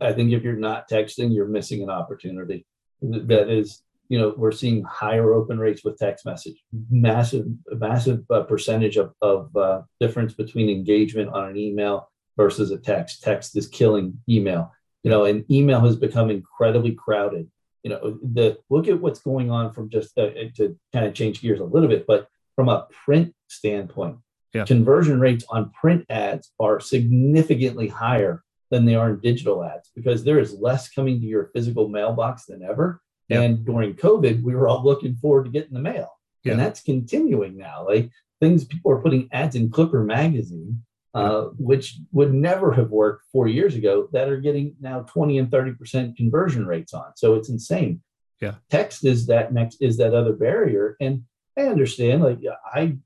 I 0.00 0.12
think 0.12 0.32
if 0.32 0.42
you're 0.42 0.54
not 0.54 0.88
texting, 0.88 1.34
you're 1.34 1.46
missing 1.46 1.82
an 1.82 1.90
opportunity. 1.90 2.66
That 3.00 3.50
is, 3.50 3.82
you 4.08 4.18
know, 4.18 4.34
we're 4.36 4.52
seeing 4.52 4.84
higher 4.84 5.32
open 5.34 5.58
rates 5.58 5.84
with 5.84 5.98
text 5.98 6.24
message, 6.24 6.62
massive, 6.90 7.46
massive 7.68 8.24
uh, 8.30 8.42
percentage 8.42 8.96
of, 8.96 9.12
of 9.20 9.54
uh, 9.56 9.82
difference 10.00 10.34
between 10.34 10.68
engagement 10.68 11.30
on 11.30 11.48
an 11.48 11.56
email 11.56 12.10
versus 12.36 12.70
a 12.70 12.78
text. 12.78 13.22
Text 13.22 13.56
is 13.56 13.66
killing 13.66 14.18
email, 14.28 14.72
you 15.02 15.10
know, 15.10 15.24
and 15.24 15.44
email 15.50 15.80
has 15.80 15.96
become 15.96 16.30
incredibly 16.30 16.92
crowded. 16.92 17.50
You 17.82 17.90
know, 17.90 18.18
the 18.22 18.58
look 18.70 18.86
at 18.86 19.00
what's 19.00 19.20
going 19.20 19.50
on 19.50 19.72
from 19.72 19.90
just 19.90 20.16
uh, 20.16 20.30
to 20.56 20.78
kind 20.92 21.06
of 21.06 21.14
change 21.14 21.40
gears 21.40 21.58
a 21.58 21.64
little 21.64 21.88
bit, 21.88 22.06
but 22.06 22.28
from 22.54 22.68
a 22.68 22.86
print 23.04 23.34
standpoint, 23.48 24.18
yeah. 24.54 24.64
conversion 24.64 25.18
rates 25.18 25.44
on 25.48 25.72
print 25.72 26.06
ads 26.08 26.52
are 26.60 26.78
significantly 26.78 27.88
higher 27.88 28.44
than 28.72 28.86
they 28.86 28.94
are 28.94 29.10
in 29.10 29.20
digital 29.20 29.62
ads 29.62 29.90
because 29.94 30.24
there 30.24 30.40
is 30.40 30.58
less 30.58 30.88
coming 30.88 31.20
to 31.20 31.26
your 31.26 31.50
physical 31.54 31.88
mailbox 31.88 32.46
than 32.46 32.62
ever. 32.62 33.02
Yep. 33.28 33.42
And 33.42 33.66
during 33.66 33.94
COVID, 33.94 34.42
we 34.42 34.54
were 34.54 34.66
all 34.66 34.82
looking 34.82 35.14
forward 35.14 35.44
to 35.44 35.50
getting 35.50 35.74
the 35.74 35.78
mail. 35.78 36.08
Yep. 36.44 36.52
And 36.52 36.60
that's 36.60 36.82
continuing 36.82 37.58
now. 37.58 37.84
Like 37.86 38.10
things 38.40 38.64
people 38.64 38.90
are 38.90 39.02
putting 39.02 39.28
ads 39.30 39.56
in 39.56 39.70
Clipper 39.70 40.02
magazine, 40.02 40.82
uh, 41.12 41.48
which 41.58 41.98
would 42.12 42.32
never 42.32 42.72
have 42.72 42.88
worked 42.88 43.26
four 43.30 43.46
years 43.46 43.74
ago, 43.74 44.08
that 44.12 44.30
are 44.30 44.40
getting 44.40 44.74
now 44.80 45.00
20 45.02 45.36
and 45.36 45.50
30% 45.50 46.16
conversion 46.16 46.66
rates 46.66 46.94
on. 46.94 47.12
So 47.16 47.34
it's 47.34 47.50
insane. 47.50 48.00
Yeah. 48.40 48.54
Text 48.70 49.04
is 49.04 49.26
that 49.26 49.52
next 49.52 49.82
is 49.82 49.98
that 49.98 50.14
other 50.14 50.32
barrier. 50.32 50.96
And 50.98 51.24
I 51.58 51.64
understand, 51.64 52.22
like 52.22 52.38
I, 52.74 52.96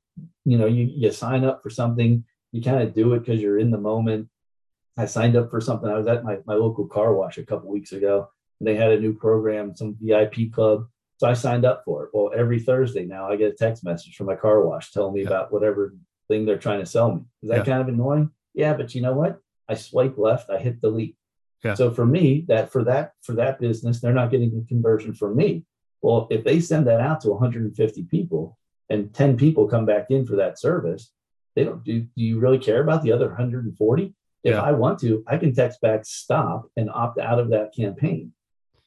you 0.45 0.57
know, 0.57 0.65
you, 0.65 0.89
you 0.95 1.11
sign 1.11 1.43
up 1.43 1.61
for 1.61 1.69
something, 1.69 2.23
you 2.53 2.61
kind 2.61 2.81
of 2.81 2.93
do 2.93 3.13
it 3.15 3.19
because 3.19 3.41
you're 3.41 3.59
in 3.59 3.69
the 3.69 3.77
moment 3.77 4.29
I 4.97 5.05
signed 5.05 5.35
up 5.35 5.49
for 5.51 5.61
something. 5.61 5.89
I 5.89 5.97
was 5.97 6.07
at 6.07 6.23
my, 6.23 6.37
my 6.45 6.55
local 6.55 6.87
car 6.87 7.13
wash 7.13 7.37
a 7.37 7.45
couple 7.45 7.69
weeks 7.69 7.91
ago, 7.91 8.29
and 8.59 8.67
they 8.67 8.75
had 8.75 8.91
a 8.91 8.99
new 8.99 9.13
program, 9.13 9.75
some 9.75 9.95
VIP 10.01 10.51
club. 10.51 10.87
So 11.17 11.27
I 11.27 11.33
signed 11.33 11.65
up 11.65 11.83
for 11.85 12.05
it. 12.05 12.09
Well, 12.13 12.31
every 12.35 12.59
Thursday 12.59 13.05
now 13.05 13.29
I 13.29 13.35
get 13.35 13.51
a 13.51 13.55
text 13.55 13.83
message 13.83 14.15
from 14.15 14.27
my 14.27 14.35
car 14.35 14.65
wash 14.65 14.91
telling 14.91 15.13
me 15.13 15.21
yeah. 15.21 15.27
about 15.27 15.51
whatever 15.51 15.95
thing 16.27 16.45
they're 16.45 16.57
trying 16.57 16.79
to 16.79 16.85
sell 16.85 17.13
me. 17.13 17.21
Is 17.41 17.49
that 17.49 17.59
yeah. 17.59 17.63
kind 17.63 17.81
of 17.81 17.87
annoying? 17.87 18.31
Yeah, 18.53 18.73
but 18.73 18.93
you 18.93 19.01
know 19.01 19.13
what? 19.13 19.39
I 19.69 19.75
swipe 19.75 20.17
left, 20.17 20.49
I 20.49 20.59
hit 20.59 20.81
delete. 20.81 21.15
Yeah. 21.63 21.73
So 21.73 21.91
for 21.91 22.05
me, 22.05 22.45
that 22.47 22.71
for 22.71 22.83
that 22.83 23.13
for 23.23 23.33
that 23.33 23.59
business, 23.59 23.99
they're 23.99 24.13
not 24.13 24.31
getting 24.31 24.57
a 24.63 24.67
conversion 24.67 25.13
from 25.13 25.35
me. 25.35 25.65
Well, 26.01 26.27
if 26.29 26.43
they 26.43 26.59
send 26.59 26.87
that 26.87 27.01
out 27.01 27.21
to 27.21 27.29
150 27.29 28.03
people 28.03 28.57
and 28.89 29.13
10 29.13 29.37
people 29.37 29.67
come 29.67 29.85
back 29.85 30.07
in 30.09 30.25
for 30.25 30.35
that 30.35 30.59
service, 30.59 31.11
they 31.55 31.63
don't 31.63 31.83
do. 31.83 32.01
Do 32.01 32.09
you 32.15 32.39
really 32.39 32.59
care 32.59 32.81
about 32.81 33.01
the 33.01 33.11
other 33.11 33.27
140? 33.27 34.13
If 34.47 34.53
yeah. 34.53 34.61
I 34.61 34.71
want 34.71 34.97
to, 34.99 35.25
I 35.27 35.35
can 35.35 35.53
text 35.53 35.81
back 35.81 36.05
stop 36.05 36.69
and 36.77 36.89
opt 36.89 37.19
out 37.19 37.37
of 37.37 37.49
that 37.49 37.75
campaign. 37.75 38.31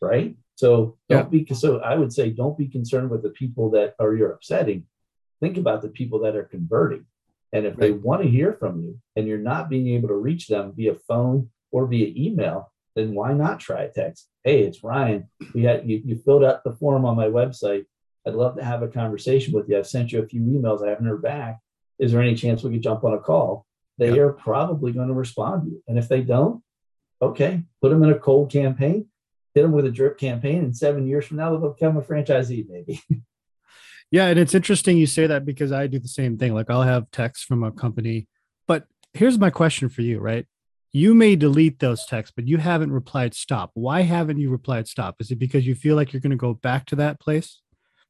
Right. 0.01 0.37
So 0.55 0.96
don't 1.11 1.31
yeah. 1.31 1.44
be 1.44 1.55
so 1.55 1.81
I 1.81 1.96
would 1.96 2.12
say 2.12 2.31
don't 2.31 2.57
be 2.57 2.66
concerned 2.66 3.11
with 3.11 3.23
the 3.23 3.29
people 3.29 3.70
that 3.73 3.94
are 4.01 4.14
you're 4.14 4.33
upsetting. 4.33 4.87
Think 5.40 5.59
about 5.59 5.83
the 5.83 5.88
people 5.88 6.20
that 6.20 6.35
are 6.35 6.44
converting. 6.44 7.05
And 7.53 7.66
if 7.66 7.73
right. 7.73 7.81
they 7.81 7.90
want 7.92 8.23
to 8.23 8.29
hear 8.29 8.55
from 8.55 8.81
you 8.81 8.99
and 9.16 9.29
you're 9.29 9.38
not 9.38 9.68
being 9.68 9.88
able 9.88 10.09
to 10.09 10.14
reach 10.14 10.49
them 10.49 10.73
via 10.75 10.94
phone 10.94 11.51
or 11.73 11.87
via 11.87 12.12
email, 12.16 12.73
then 12.96 13.14
why 13.14 13.35
not 13.35 13.61
try 13.61 13.83
a 13.83 13.90
text? 13.90 14.29
Hey, 14.44 14.61
it's 14.61 14.83
Ryan. 14.83 15.29
We 15.55 15.64
had 15.64 15.88
you, 15.88 16.01
you 16.03 16.16
filled 16.16 16.44
out 16.44 16.64
the 16.64 16.73
form 16.73 17.05
on 17.05 17.16
my 17.16 17.27
website. 17.27 17.85
I'd 18.27 18.35
love 18.35 18.57
to 18.57 18.64
have 18.64 18.83
a 18.83 18.88
conversation 18.88 19.53
with 19.53 19.68
you. 19.68 19.77
I've 19.77 19.87
sent 19.87 20.12
you 20.12 20.23
a 20.23 20.27
few 20.27 20.40
emails. 20.40 20.87
I 20.87 20.90
haven't 20.90 21.07
heard 21.07 21.23
back. 21.23 21.59
Is 21.99 22.12
there 22.12 22.23
any 22.23 22.35
chance 22.35 22.62
we 22.62 22.73
could 22.73 22.83
jump 22.83 23.05
on 23.05 23.12
a 23.14 23.18
call? 23.18 23.66
They 24.01 24.19
are 24.19 24.33
probably 24.33 24.93
going 24.93 25.09
to 25.09 25.15
respond 25.15 25.65
to 25.65 25.71
you. 25.71 25.83
And 25.87 25.99
if 25.99 26.09
they 26.09 26.23
don't, 26.23 26.63
okay, 27.21 27.63
put 27.83 27.91
them 27.91 28.03
in 28.03 28.11
a 28.11 28.19
cold 28.19 28.51
campaign, 28.51 29.07
hit 29.55 29.63
them 29.63 29.73
with 29.73 29.85
a 29.85 29.91
drip 29.91 30.19
campaign, 30.19 30.65
and 30.65 30.75
seven 30.75 31.07
years 31.07 31.27
from 31.27 31.37
now, 31.37 31.51
they'll 31.51 31.75
become 31.75 31.99
a 31.99 32.03
franchisee, 32.03 32.67
maybe. 32.69 33.03
yeah. 34.11 34.29
And 34.29 34.39
it's 34.39 34.55
interesting 34.55 34.97
you 34.97 35.07
say 35.07 35.27
that 35.27 35.45
because 35.45 35.71
I 35.71 35.87
do 35.87 35.99
the 35.99 36.09
same 36.09 36.39
thing. 36.39 36.55
Like 36.55 36.71
I'll 36.71 36.83
have 36.83 37.11
texts 37.11 37.45
from 37.45 37.63
a 37.63 37.71
company, 37.71 38.27
but 38.67 38.87
here's 39.13 39.39
my 39.39 39.51
question 39.51 39.91
for 39.91 40.01
you, 40.01 40.19
right? 40.19 40.47
You 40.93 41.15
may 41.15 41.37
delete 41.37 41.79
those 41.79 42.05
texts, 42.07 42.33
but 42.35 42.49
you 42.49 42.57
haven't 42.57 42.91
replied 42.91 43.35
stop. 43.35 43.71
Why 43.75 44.01
haven't 44.01 44.39
you 44.39 44.51
replied 44.51 44.89
stop? 44.89 45.17
Is 45.21 45.31
it 45.31 45.39
because 45.39 45.67
you 45.67 45.75
feel 45.75 45.95
like 45.95 46.13
you're 46.13 46.21
going 46.21 46.31
to 46.31 46.37
go 46.37 46.55
back 46.55 46.87
to 46.87 46.97
that 46.97 47.21
place? 47.21 47.61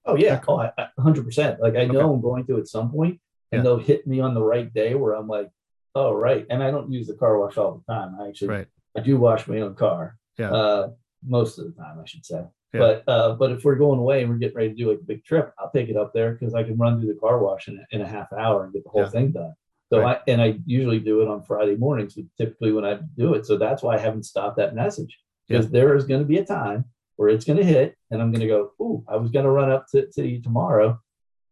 Oh 0.07 0.17
yeah, 0.17 0.41
oh, 0.49 0.71
100%. 0.99 1.59
Like 1.59 1.75
I 1.75 1.85
know 1.85 1.99
okay. 1.99 2.15
I'm 2.15 2.21
going 2.23 2.47
to 2.47 2.59
at 2.59 2.69
some 2.69 2.91
point 2.93 3.21
and 3.51 3.59
yeah. 3.59 3.63
they'll 3.63 3.79
hit 3.79 4.07
me 4.07 4.21
on 4.21 4.35
the 4.35 4.43
right 4.43 4.73
day 4.73 4.95
where 4.95 5.15
I'm 5.15 5.27
like, 5.27 5.51
Oh, 5.95 6.13
right. 6.13 6.47
And 6.51 6.63
I 6.63 6.71
don't 6.71 6.93
use 6.93 7.07
the 7.07 7.15
car 7.15 7.39
wash 7.39 7.57
all 7.57 7.83
the 7.87 7.93
time. 7.93 8.17
I 8.21 8.29
actually, 8.29 8.49
right. 8.49 8.67
I 8.97 9.01
do 9.01 9.19
wash 9.19 9.47
my 9.49 9.61
own 9.61 9.75
car. 9.75 10.17
Yeah. 10.39 10.53
Uh, 10.53 10.91
most 11.27 11.59
of 11.59 11.67
the 11.67 11.73
time, 11.73 11.99
I 12.01 12.07
should 12.07 12.25
say. 12.25 12.45
Yeah. 12.73 12.81
But 12.81 13.05
uh, 13.09 13.35
but 13.35 13.51
if 13.51 13.65
we're 13.65 13.75
going 13.75 13.99
away 13.99 14.21
and 14.21 14.31
we're 14.31 14.39
getting 14.39 14.57
ready 14.57 14.69
to 14.71 14.75
do 14.75 14.91
like 14.91 15.01
a 15.01 15.05
big 15.05 15.25
trip, 15.25 15.53
I'll 15.59 15.73
take 15.73 15.89
it 15.89 15.97
up 15.97 16.13
there 16.13 16.33
because 16.33 16.55
I 16.55 16.63
can 16.63 16.79
run 16.79 17.01
through 17.01 17.13
the 17.13 17.19
car 17.19 17.43
wash 17.43 17.67
in, 17.67 17.85
in 17.91 18.01
a 18.01 18.07
half 18.07 18.33
hour 18.33 18.65
and 18.65 18.73
get 18.73 18.85
the 18.85 18.91
whole 18.91 19.03
yeah. 19.03 19.11
thing 19.11 19.33
done. 19.33 19.55
So 19.93 20.01
right. 20.01 20.19
I 20.19 20.31
and 20.31 20.41
I 20.41 20.61
usually 20.67 21.01
do 21.01 21.21
it 21.21 21.29
on 21.29 21.43
Friday 21.43 21.75
mornings, 21.75 22.17
typically 22.39 22.73
when 22.73 22.85
I 22.85 23.01
do 23.17 23.35
it. 23.35 23.45
So 23.45 23.59
that's 23.59 23.83
why 23.83 23.97
I 23.97 23.99
haven't 23.99 24.23
stopped 24.23 24.57
that 24.59 24.77
message 24.77 25.19
because 25.49 25.67
yeah. 25.67 25.73
there 25.73 25.97
is 25.97 26.05
going 26.05 26.21
to 26.21 26.27
be 26.27 26.39
a 26.39 26.45
time 26.45 26.85
where 27.17 27.29
it's 27.29 27.45
going 27.45 27.59
to 27.59 27.65
hit, 27.65 27.97
and 28.11 28.23
I'm 28.23 28.31
going 28.31 28.41
to 28.41 28.47
go, 28.47 28.71
"Ooh, 28.81 29.05
I 29.09 29.17
was 29.17 29.33
going 29.33 29.45
to 29.45 29.51
run 29.51 29.71
up 29.71 29.87
to, 29.91 30.07
to 30.07 30.27
you 30.27 30.41
tomorrow. 30.41 30.99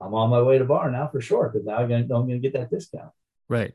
I'm 0.01 0.15
on 0.15 0.31
my 0.31 0.41
way 0.41 0.59
to 0.59 0.65
bar 0.65 0.89
now 0.89 1.09
for 1.09 1.21
sure 1.21 1.49
because 1.49 1.67
now 1.67 1.79
I'm 1.79 2.07
going 2.07 2.29
to 2.29 2.39
get 2.39 2.53
that 2.53 2.71
discount." 2.71 3.11
Right, 3.49 3.75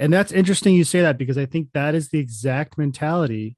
and 0.00 0.12
that's 0.12 0.32
interesting 0.32 0.74
you 0.74 0.82
say 0.82 1.02
that 1.02 1.18
because 1.18 1.36
I 1.36 1.44
think 1.44 1.68
that 1.74 1.94
is 1.94 2.08
the 2.08 2.18
exact 2.18 2.78
mentality 2.78 3.56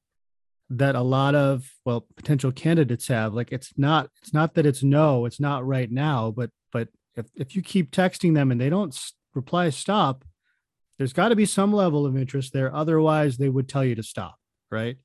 that 0.70 0.96
a 0.96 1.00
lot 1.00 1.34
of 1.34 1.70
well 1.86 2.06
potential 2.16 2.50
candidates 2.50 3.06
have. 3.08 3.32
Like 3.32 3.52
it's 3.52 3.72
not 3.76 4.10
it's 4.20 4.34
not 4.34 4.54
that 4.54 4.66
it's 4.66 4.82
no 4.82 5.24
it's 5.24 5.40
not 5.40 5.66
right 5.66 5.90
now 5.90 6.32
but 6.32 6.50
but 6.72 6.88
if, 7.14 7.26
if 7.36 7.54
you 7.54 7.62
keep 7.62 7.92
texting 7.92 8.34
them 8.34 8.50
and 8.50 8.60
they 8.60 8.68
don't 8.68 8.98
reply 9.34 9.70
stop 9.70 10.24
there's 10.98 11.12
got 11.12 11.28
to 11.28 11.36
be 11.36 11.46
some 11.46 11.72
level 11.72 12.04
of 12.04 12.16
interest 12.16 12.52
there. 12.52 12.74
Otherwise 12.74 13.38
they 13.38 13.48
would 13.48 13.68
tell 13.68 13.84
you 13.84 13.94
to 13.94 14.02
stop 14.02 14.36
right? 14.70 14.96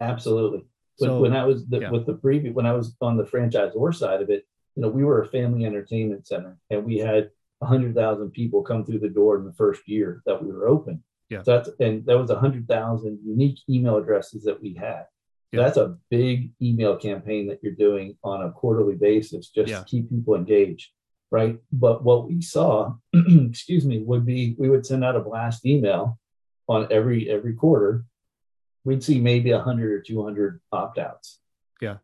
Absolutely. 0.00 0.66
So, 0.96 1.18
when 1.20 1.34
i 1.34 1.44
was 1.46 1.66
the, 1.66 1.80
yeah. 1.80 1.90
with 1.90 2.04
the 2.04 2.12
preview 2.12 2.52
when 2.52 2.66
i 2.66 2.72
was 2.74 2.94
on 3.00 3.16
the 3.16 3.24
franchisor 3.24 3.94
side 3.94 4.20
of 4.20 4.28
it 4.28 4.46
you 4.76 4.82
know 4.82 4.88
we 4.88 5.02
were 5.02 5.22
a 5.22 5.26
family 5.26 5.64
entertainment 5.64 6.26
center 6.26 6.58
and 6.68 6.84
we 6.84 6.98
had 6.98 7.30
100000 7.60 8.30
people 8.32 8.62
come 8.62 8.84
through 8.84 8.98
the 8.98 9.08
door 9.08 9.38
in 9.38 9.44
the 9.44 9.52
first 9.52 9.82
year 9.86 10.22
that 10.26 10.42
we 10.42 10.50
were 10.50 10.68
open 10.68 11.02
yeah. 11.30 11.42
So 11.42 11.56
that's 11.56 11.70
and 11.78 12.04
that 12.06 12.18
was 12.18 12.30
a 12.30 12.38
hundred 12.38 12.68
thousand 12.68 13.20
unique 13.24 13.60
email 13.68 13.96
addresses 13.96 14.44
that 14.44 14.60
we 14.60 14.74
had. 14.74 15.04
Yeah. 15.52 15.62
That's 15.62 15.78
a 15.78 15.96
big 16.10 16.50
email 16.60 16.96
campaign 16.96 17.48
that 17.48 17.60
you're 17.62 17.72
doing 17.72 18.16
on 18.22 18.42
a 18.42 18.52
quarterly 18.52 18.96
basis 18.96 19.48
just 19.48 19.68
yeah. 19.68 19.78
to 19.78 19.84
keep 19.84 20.10
people 20.10 20.34
engaged, 20.34 20.90
right? 21.30 21.58
But 21.72 22.04
what 22.04 22.28
we 22.28 22.40
saw, 22.40 22.94
excuse 23.14 23.84
me, 23.84 23.98
would 24.00 24.26
be 24.26 24.56
we 24.58 24.68
would 24.68 24.84
send 24.84 25.04
out 25.04 25.16
a 25.16 25.20
blast 25.20 25.64
email 25.64 26.18
on 26.68 26.88
every 26.90 27.30
every 27.30 27.54
quarter. 27.54 28.04
We'd 28.84 29.04
see 29.04 29.20
maybe 29.20 29.52
100 29.52 29.92
or 29.92 30.00
200 30.00 30.60
opt 30.72 30.98
outs. 30.98 31.38
Yeah. 31.80 31.96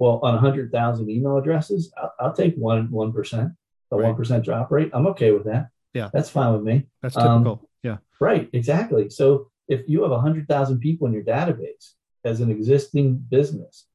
Well, 0.00 0.18
on 0.22 0.34
100,000 0.34 1.08
email 1.08 1.36
addresses, 1.36 1.92
I'll, 1.96 2.12
I'll 2.18 2.32
take 2.32 2.56
one 2.56 2.90
one 2.90 3.12
percent, 3.12 3.52
a 3.94 3.96
one 3.96 4.14
right. 4.14 4.42
drop 4.42 4.70
rate. 4.70 4.90
I'm 4.92 5.06
okay 5.08 5.30
with 5.30 5.44
that. 5.44 5.68
Yeah, 5.92 6.10
that's 6.12 6.30
fine 6.30 6.52
with 6.52 6.62
me. 6.62 6.86
That's 7.02 7.14
typical. 7.14 7.52
Um, 7.52 7.60
yeah. 7.82 7.96
Right. 8.20 8.48
Exactly. 8.52 9.10
So 9.10 9.50
if 9.68 9.88
you 9.88 10.02
have 10.02 10.10
100,000 10.10 10.78
people 10.80 11.06
in 11.06 11.12
your 11.12 11.22
database 11.22 11.92
as 12.24 12.40
an 12.40 12.50
existing 12.50 13.16
business, 13.16 13.86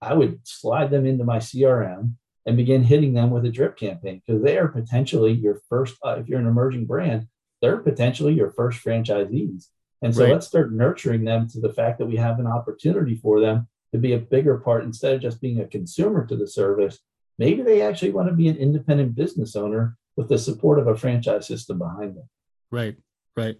I 0.00 0.14
would 0.14 0.40
slide 0.44 0.90
them 0.90 1.06
into 1.06 1.24
my 1.24 1.38
CRM 1.38 2.14
and 2.44 2.56
begin 2.56 2.82
hitting 2.82 3.12
them 3.12 3.30
with 3.30 3.44
a 3.44 3.50
drip 3.50 3.76
campaign 3.76 4.20
because 4.26 4.42
they 4.42 4.58
are 4.58 4.68
potentially 4.68 5.32
your 5.32 5.60
first, 5.68 5.96
uh, 6.04 6.16
if 6.18 6.28
you're 6.28 6.40
an 6.40 6.46
emerging 6.46 6.86
brand, 6.86 7.28
they're 7.60 7.78
potentially 7.78 8.34
your 8.34 8.50
first 8.50 8.84
franchisees. 8.84 9.66
And 10.02 10.14
so 10.14 10.24
right. 10.24 10.32
let's 10.32 10.48
start 10.48 10.72
nurturing 10.72 11.24
them 11.24 11.48
to 11.50 11.60
the 11.60 11.72
fact 11.72 11.98
that 11.98 12.06
we 12.06 12.16
have 12.16 12.40
an 12.40 12.48
opportunity 12.48 13.14
for 13.14 13.40
them 13.40 13.68
to 13.92 13.98
be 13.98 14.14
a 14.14 14.18
bigger 14.18 14.58
part 14.58 14.82
instead 14.82 15.14
of 15.14 15.22
just 15.22 15.40
being 15.40 15.60
a 15.60 15.66
consumer 15.66 16.26
to 16.26 16.36
the 16.36 16.48
service. 16.48 16.98
Maybe 17.42 17.62
they 17.62 17.82
actually 17.82 18.12
want 18.12 18.28
to 18.28 18.34
be 18.34 18.46
an 18.46 18.56
independent 18.56 19.16
business 19.16 19.56
owner 19.56 19.96
with 20.16 20.28
the 20.28 20.38
support 20.38 20.78
of 20.78 20.86
a 20.86 20.96
franchise 20.96 21.46
system 21.48 21.78
behind 21.78 22.16
them. 22.16 22.28
Right. 22.70 22.96
Right. 23.36 23.58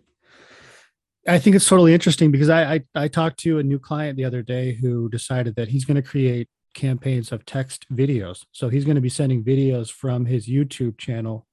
I 1.27 1.41
think 1.41 1.57
it's 1.57 1.69
totally 1.69 1.93
interesting 1.93 2.31
because 2.31 2.49
I, 2.49 2.75
I, 2.75 2.81
I 2.95 3.09
talked 3.09 3.41
to 3.41 3.59
a 3.59 3.63
new 3.65 3.81
client 3.81 4.17
the 4.17 4.25
other 4.25 4.43
day 4.43 4.75
who 4.75 5.09
decided 5.09 5.57
that 5.57 5.69
he's 5.69 5.85
going 5.85 5.97
to 5.97 6.09
create 6.15 6.49
campaigns 6.75 7.33
of 7.33 7.45
text 7.45 7.87
videos. 7.93 8.45
So 8.53 8.69
he's 8.69 8.85
going 8.85 8.95
to 8.95 9.01
be 9.01 9.09
sending 9.09 9.43
videos 9.43 9.91
from 9.91 10.27
his 10.27 10.47
YouTube 10.47 10.97
channel 10.97 11.49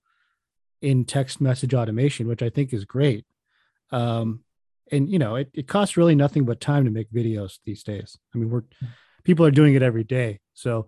in 0.84 1.06
text 1.06 1.42
message 1.42 1.74
automation, 1.74 2.28
which 2.28 2.44
I 2.44 2.50
think 2.50 2.74
is 2.74 2.86
great. 2.86 3.26
Um, 3.92 4.42
and 4.92 5.10
you 5.10 5.18
know, 5.18 5.36
it, 5.36 5.50
it 5.56 5.68
costs 5.68 5.98
really 5.98 6.16
nothing 6.16 6.46
but 6.46 6.62
time 6.62 6.86
to 6.86 6.92
make 6.92 7.12
videos 7.12 7.58
these 7.66 7.82
days. 7.84 8.20
I 8.36 8.38
mean, 8.38 8.52
we're 8.52 8.64
people 9.24 9.46
are 9.46 9.52
doing 9.52 9.74
it 9.76 9.84
every 9.84 10.04
day. 10.04 10.40
So 10.54 10.88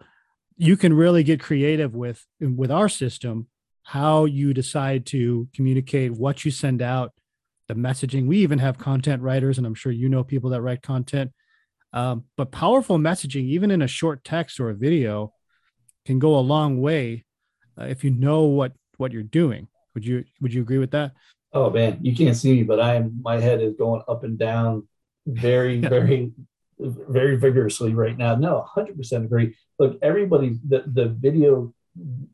you 0.58 0.78
can 0.78 0.94
really 0.94 1.24
get 1.24 1.40
creative 1.40 1.96
with 1.96 2.26
with 2.40 2.72
our 2.72 2.90
system, 2.90 3.48
how 3.84 4.26
you 4.26 4.54
decide 4.54 5.06
to 5.08 5.48
communicate, 5.56 6.12
what 6.12 6.46
you 6.46 6.52
send 6.52 6.82
out, 6.82 7.14
the 7.68 7.74
messaging. 7.74 8.28
We 8.28 8.38
even 8.38 8.60
have 8.60 8.78
content 8.78 9.22
writers, 9.22 9.58
and 9.58 9.66
I'm 9.66 9.76
sure 9.76 9.92
you 9.92 10.10
know 10.10 10.24
people 10.24 10.52
that 10.52 10.62
write 10.62 10.82
content. 10.82 11.32
Um, 11.94 12.26
but 12.38 12.52
powerful 12.52 12.98
messaging, 12.98 13.46
even 13.46 13.72
in 13.72 13.82
a 13.82 13.88
short 13.88 14.24
text 14.24 14.60
or 14.60 14.70
a 14.70 14.76
video, 14.76 15.34
can 16.06 16.20
go 16.20 16.38
a 16.38 16.40
long 16.40 16.80
way 16.80 17.26
uh, 17.80 17.86
if 17.86 18.04
you 18.04 18.12
know 18.12 18.44
what 18.44 18.74
what 18.98 19.12
you're 19.12 19.24
doing. 19.24 19.68
Would 19.94 20.06
you 20.06 20.24
Would 20.42 20.54
you 20.54 20.62
agree 20.62 20.78
with 20.78 20.92
that? 20.92 21.14
Oh 21.54 21.70
man, 21.70 22.00
you 22.02 22.16
can't 22.16 22.36
see 22.36 22.54
me, 22.54 22.64
but 22.64 22.80
I 22.80 22.96
am. 22.96 23.20
My 23.22 23.40
head 23.40 23.62
is 23.62 23.76
going 23.76 24.02
up 24.08 24.24
and 24.24 24.38
down, 24.38 24.88
very, 25.26 25.80
very, 25.96 26.32
very 26.82 27.38
vigorously 27.38 27.94
right 27.94 28.18
now. 28.18 28.36
No, 28.36 28.56
100 28.58 28.98
percent 28.98 29.26
agree. 29.26 29.56
Look, 29.80 29.98
everybody, 30.02 30.58
the 30.68 30.84
the 30.88 31.08
video, 31.08 31.74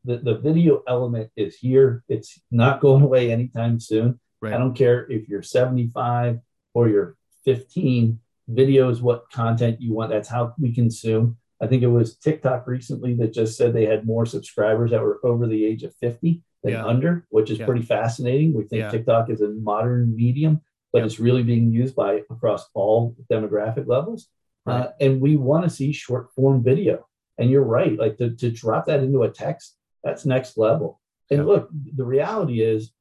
the 0.05 0.17
the 0.17 0.37
video 0.37 0.83
element 0.87 1.31
is 1.35 1.57
here. 1.57 2.03
It's 2.07 2.39
not 2.51 2.81
going 2.81 3.03
away 3.03 3.31
anytime 3.31 3.79
soon. 3.79 4.19
Right. 4.41 4.53
I 4.53 4.57
don't 4.57 4.75
care 4.75 5.09
if 5.09 5.27
you're 5.27 5.41
75 5.41 6.39
or 6.73 6.89
you're 6.89 7.17
15. 7.45 8.19
Video 8.49 8.89
is 8.89 9.01
what 9.01 9.29
content 9.31 9.81
you 9.81 9.93
want. 9.93 10.11
That's 10.11 10.29
how 10.29 10.53
we 10.59 10.73
consume. 10.73 11.37
I 11.61 11.67
think 11.67 11.83
it 11.83 11.87
was 11.87 12.17
TikTok 12.17 12.67
recently 12.67 13.15
that 13.15 13.33
just 13.33 13.57
said 13.57 13.73
they 13.73 13.85
had 13.85 14.05
more 14.05 14.25
subscribers 14.25 14.91
that 14.91 15.01
were 15.01 15.19
over 15.23 15.47
the 15.47 15.65
age 15.65 15.83
of 15.83 15.95
50 15.95 16.43
than 16.63 16.73
yeah. 16.73 16.85
under, 16.85 17.25
which 17.29 17.49
is 17.49 17.59
yeah. 17.59 17.65
pretty 17.65 17.81
fascinating. 17.81 18.53
We 18.53 18.63
think 18.65 18.81
yeah. 18.81 18.89
TikTok 18.91 19.29
is 19.29 19.41
a 19.41 19.49
modern 19.49 20.15
medium, 20.15 20.61
but 20.93 21.03
it's 21.03 21.19
really 21.19 21.43
being 21.43 21.71
used 21.71 21.95
by 21.95 22.21
across 22.29 22.67
all 22.73 23.15
demographic 23.31 23.87
levels. 23.87 24.27
Right. 24.65 24.81
Uh, 24.81 24.91
and 24.99 25.21
we 25.21 25.35
want 25.35 25.63
to 25.63 25.69
see 25.69 25.91
short 25.93 26.31
form 26.33 26.63
video. 26.63 27.05
And 27.37 27.49
you're 27.51 27.63
right, 27.63 27.97
like 27.97 28.17
to, 28.17 28.31
to 28.31 28.49
drop 28.49 28.87
that 28.87 29.01
into 29.01 29.23
a 29.23 29.29
text, 29.29 29.77
that's 30.03 30.25
next 30.25 30.57
level. 30.57 30.99
And 31.29 31.45
look, 31.45 31.69
the 31.95 32.05
reality 32.05 32.61
is 32.61 32.91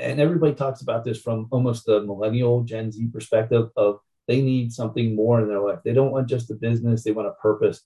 and 0.00 0.18
everybody 0.18 0.54
talks 0.54 0.80
about 0.80 1.04
this 1.04 1.20
from 1.20 1.46
almost 1.50 1.84
the 1.84 2.02
millennial 2.02 2.62
Gen 2.62 2.90
Z 2.90 3.06
perspective 3.12 3.68
of 3.76 4.00
they 4.26 4.40
need 4.40 4.72
something 4.72 5.14
more 5.14 5.40
in 5.40 5.48
their 5.48 5.60
life. 5.60 5.80
They 5.84 5.92
don't 5.92 6.10
want 6.10 6.28
just 6.28 6.50
a 6.50 6.54
business, 6.54 7.04
they 7.04 7.12
want 7.12 7.28
a 7.28 7.42
purpose. 7.42 7.82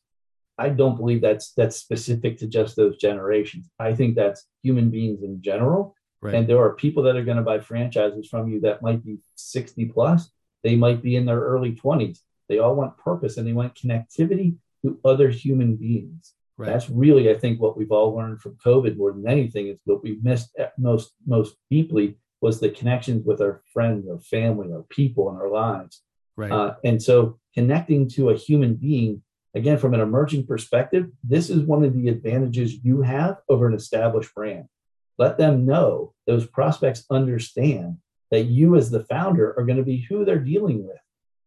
I 0.57 0.69
don't 0.69 0.97
believe 0.97 1.21
that's 1.21 1.53
that's 1.53 1.77
specific 1.77 2.39
to 2.39 2.47
just 2.47 2.77
those 2.77 2.97
generations. 2.99 3.69
I 3.81 3.95
think 3.95 4.15
that's 4.15 4.47
human 4.63 4.91
beings 4.91 5.23
in 5.23 5.43
general. 5.43 5.97
Right. 6.25 6.35
And 6.35 6.49
there 6.49 6.59
are 6.59 6.73
people 6.75 7.03
that 7.03 7.17
are 7.17 7.25
going 7.25 7.37
to 7.37 7.43
buy 7.43 7.61
franchises 7.61 8.27
from 8.29 8.49
you 8.49 8.61
that 8.61 8.81
might 8.81 9.05
be 9.05 9.19
60 9.35 9.85
plus. 9.87 10.31
They 10.63 10.75
might 10.75 11.03
be 11.03 11.17
in 11.17 11.27
their 11.27 11.39
early 11.39 11.73
20s. 11.73 12.21
They 12.49 12.59
all 12.59 12.75
want 12.75 12.97
purpose 12.97 13.37
and 13.37 13.47
they 13.47 13.53
want 13.53 13.75
connectivity 13.75 14.57
to 14.83 14.99
other 15.05 15.29
human 15.29 15.77
beings. 15.77 16.33
Right. 16.57 16.71
That's 16.71 16.89
really, 16.89 17.31
I 17.31 17.39
think, 17.39 17.61
what 17.61 17.77
we've 17.77 17.93
all 17.93 18.17
learned 18.17 18.41
from 18.41 18.57
COVID 18.65 18.97
more 18.97 19.13
than 19.13 19.29
anything 19.29 19.67
is 19.67 19.77
what 19.85 20.03
we 20.03 20.19
missed 20.23 20.57
most 20.79 21.13
most 21.27 21.57
deeply 21.71 22.17
was 22.41 22.59
the 22.59 22.71
connections 22.71 23.27
with 23.27 23.43
our 23.43 23.63
friends, 23.73 24.09
our 24.09 24.21
family, 24.21 24.73
our 24.73 24.85
people, 24.85 25.29
in 25.31 25.37
our 25.37 25.51
lives. 25.51 26.03
Right. 26.37 26.53
Uh, 26.53 26.77
and 26.85 27.03
so, 27.03 27.39
connecting 27.55 28.09
to 28.11 28.31
a 28.31 28.37
human 28.37 28.77
being, 28.77 29.23
again, 29.55 29.77
from 29.77 29.93
an 29.93 30.01
emerging 30.01 30.47
perspective, 30.47 31.09
this 31.23 31.51
is 31.51 31.63
one 31.63 31.85
of 31.85 31.93
the 31.93 32.09
advantages 32.09 32.83
you 32.83 33.03
have 33.03 33.39
over 33.49 33.67
an 33.67 33.75
established 33.75 34.35
brand. 34.35 34.67
Let 35.19 35.39
them 35.39 35.65
know; 35.67 36.13
those 36.27 36.47
prospects 36.47 37.05
understand 37.11 37.99
that 38.31 38.45
you, 38.45 38.77
as 38.77 38.91
the 38.91 39.05
founder, 39.05 39.55
are 39.59 39.65
going 39.65 39.79
to 39.79 39.85
be 39.85 39.99
who 39.99 40.25
they're 40.25 40.39
dealing 40.39 40.87
with 40.87 40.99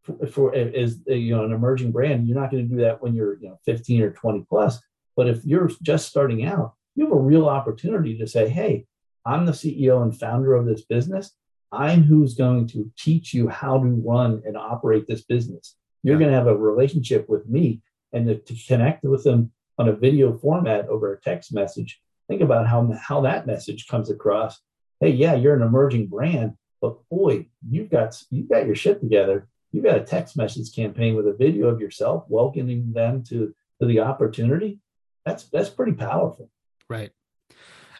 for, 0.03 0.27
for 0.27 0.56
eh, 0.56 0.71
as 0.75 0.99
eh, 1.10 1.15
you 1.15 1.36
know 1.36 1.43
an 1.43 1.51
emerging 1.51 1.91
brand 1.91 2.27
you're 2.27 2.39
not 2.39 2.49
going 2.49 2.63
to 2.63 2.75
do 2.75 2.82
that 2.82 3.01
when 3.01 3.13
you're 3.13 3.38
you 3.39 3.49
know 3.49 3.60
15 3.65 4.03
or 4.03 4.12
20 4.12 4.45
plus 4.47 4.80
but 5.17 5.27
if 5.27 5.43
you're 5.43 5.69
just 5.82 6.08
starting 6.08 6.45
out, 6.45 6.75
you 6.95 7.06
have 7.06 7.12
a 7.12 7.19
real 7.19 7.49
opportunity 7.49 8.17
to 8.19 8.27
say, 8.27 8.47
hey, 8.47 8.86
I'm 9.25 9.45
the 9.45 9.51
CEO 9.51 10.03
and 10.03 10.17
founder 10.17 10.53
of 10.53 10.65
this 10.65 10.84
business. 10.84 11.32
I'm 11.71 12.03
who's 12.03 12.36
going 12.36 12.67
to 12.67 12.89
teach 12.97 13.34
you 13.34 13.49
how 13.49 13.80
to 13.80 14.01
run 14.06 14.43
and 14.45 14.56
operate 14.56 15.08
this 15.08 15.23
business. 15.23 15.75
You're 16.03 16.15
yeah. 16.15 16.19
going 16.19 16.32
to 16.32 16.38
have 16.38 16.47
a 16.47 16.56
relationship 16.56 17.27
with 17.27 17.49
me 17.49 17.82
and 18.13 18.27
to, 18.27 18.36
to 18.36 18.67
connect 18.67 19.03
with 19.03 19.23
them 19.23 19.51
on 19.80 19.89
a 19.89 19.93
video 19.93 20.38
format 20.38 20.88
over 20.88 21.13
a 21.13 21.19
text 21.19 21.53
message. 21.53 21.99
Think 22.27 22.41
about 22.41 22.67
how, 22.67 22.91
how 23.01 23.21
that 23.21 23.47
message 23.47 23.87
comes 23.87 24.09
across. 24.09 24.59
Hey, 24.99 25.11
yeah, 25.11 25.35
you're 25.35 25.55
an 25.55 25.61
emerging 25.61 26.07
brand, 26.07 26.53
but 26.81 26.97
boy, 27.09 27.47
you've 27.69 27.89
got 27.89 28.21
you've 28.29 28.49
got 28.49 28.65
your 28.65 28.75
shit 28.75 28.99
together. 28.99 29.47
You've 29.71 29.83
got 29.83 29.97
a 29.97 30.03
text 30.03 30.35
message 30.35 30.73
campaign 30.75 31.15
with 31.15 31.27
a 31.27 31.33
video 31.33 31.67
of 31.67 31.79
yourself 31.79 32.25
welcoming 32.29 32.93
them 32.93 33.23
to, 33.25 33.53
to 33.79 33.87
the 33.87 33.99
opportunity 33.99 34.79
that's 35.27 35.43
that's 35.43 35.69
pretty 35.69 35.91
powerful. 35.91 36.49
Right. 36.89 37.11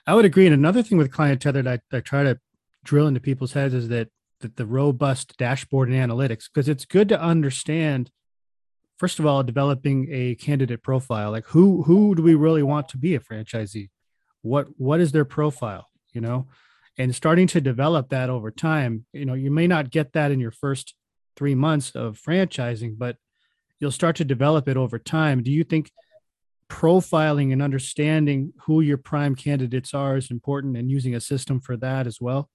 I 0.08 0.16
would 0.16 0.24
agree. 0.24 0.46
And 0.46 0.54
another 0.54 0.82
thing 0.82 0.98
with 0.98 1.12
Client 1.12 1.42
Tether 1.42 1.62
that 1.62 1.82
I, 1.92 1.98
I 1.98 2.00
try 2.00 2.24
to 2.24 2.40
drill 2.86 3.08
into 3.08 3.20
people's 3.20 3.52
heads 3.52 3.74
is 3.74 3.90
that 3.90 4.08
that 4.40 4.56
the 4.56 4.66
robust 4.66 5.36
dashboard 5.38 5.90
and 5.90 6.12
analytics, 6.12 6.46
because 6.46 6.70
it's 6.70 6.86
good 6.86 7.10
to 7.10 7.20
understand, 7.20 8.12
first 8.98 9.20
of 9.20 9.26
all, 9.26 9.44
developing 9.44 10.08
a 10.10 10.36
candidate 10.36 10.84
profile. 10.84 11.32
Like 11.32 11.48
who 11.48 11.84
who 11.84 12.16
do 12.16 12.24
we 12.24 12.34
really 12.34 12.64
want 12.64 12.88
to 12.90 12.98
be 12.98 13.14
a 13.14 13.20
franchisee? 13.20 13.90
What 14.42 14.68
what 14.78 15.00
is 15.00 15.12
their 15.12 15.26
profile? 15.26 15.90
You 16.14 16.22
know, 16.22 16.48
and 16.98 17.14
starting 17.14 17.48
to 17.48 17.62
develop 17.62 18.10
that 18.10 18.30
over 18.30 18.52
time. 18.52 19.06
You 19.14 19.26
know, 19.26 19.34
you 19.34 19.52
may 19.52 19.68
not 19.68 19.92
get 19.92 20.14
that 20.14 20.32
in 20.32 20.40
your 20.40 20.52
first 20.52 20.96
three 21.36 21.56
months 21.56 21.92
of 21.92 22.20
franchising, 22.20 22.98
but 22.98 23.18
you'll 23.80 23.92
start 23.92 24.16
to 24.18 24.26
develop 24.26 24.68
it 24.68 24.78
over 24.78 24.98
time. 24.98 25.44
Do 25.44 25.52
you 25.52 25.64
think 25.64 25.92
profiling 26.70 27.54
and 27.54 27.62
understanding 27.62 28.54
who 28.66 28.82
your 28.82 28.98
prime 28.98 29.36
candidates 29.36 29.94
are 29.94 30.18
is 30.18 30.32
important 30.32 30.76
and 30.76 30.90
using 30.90 31.16
a 31.16 31.22
system 31.22 31.62
for 31.62 31.78
that 31.78 32.08
as 32.08 32.20
well? 32.20 32.50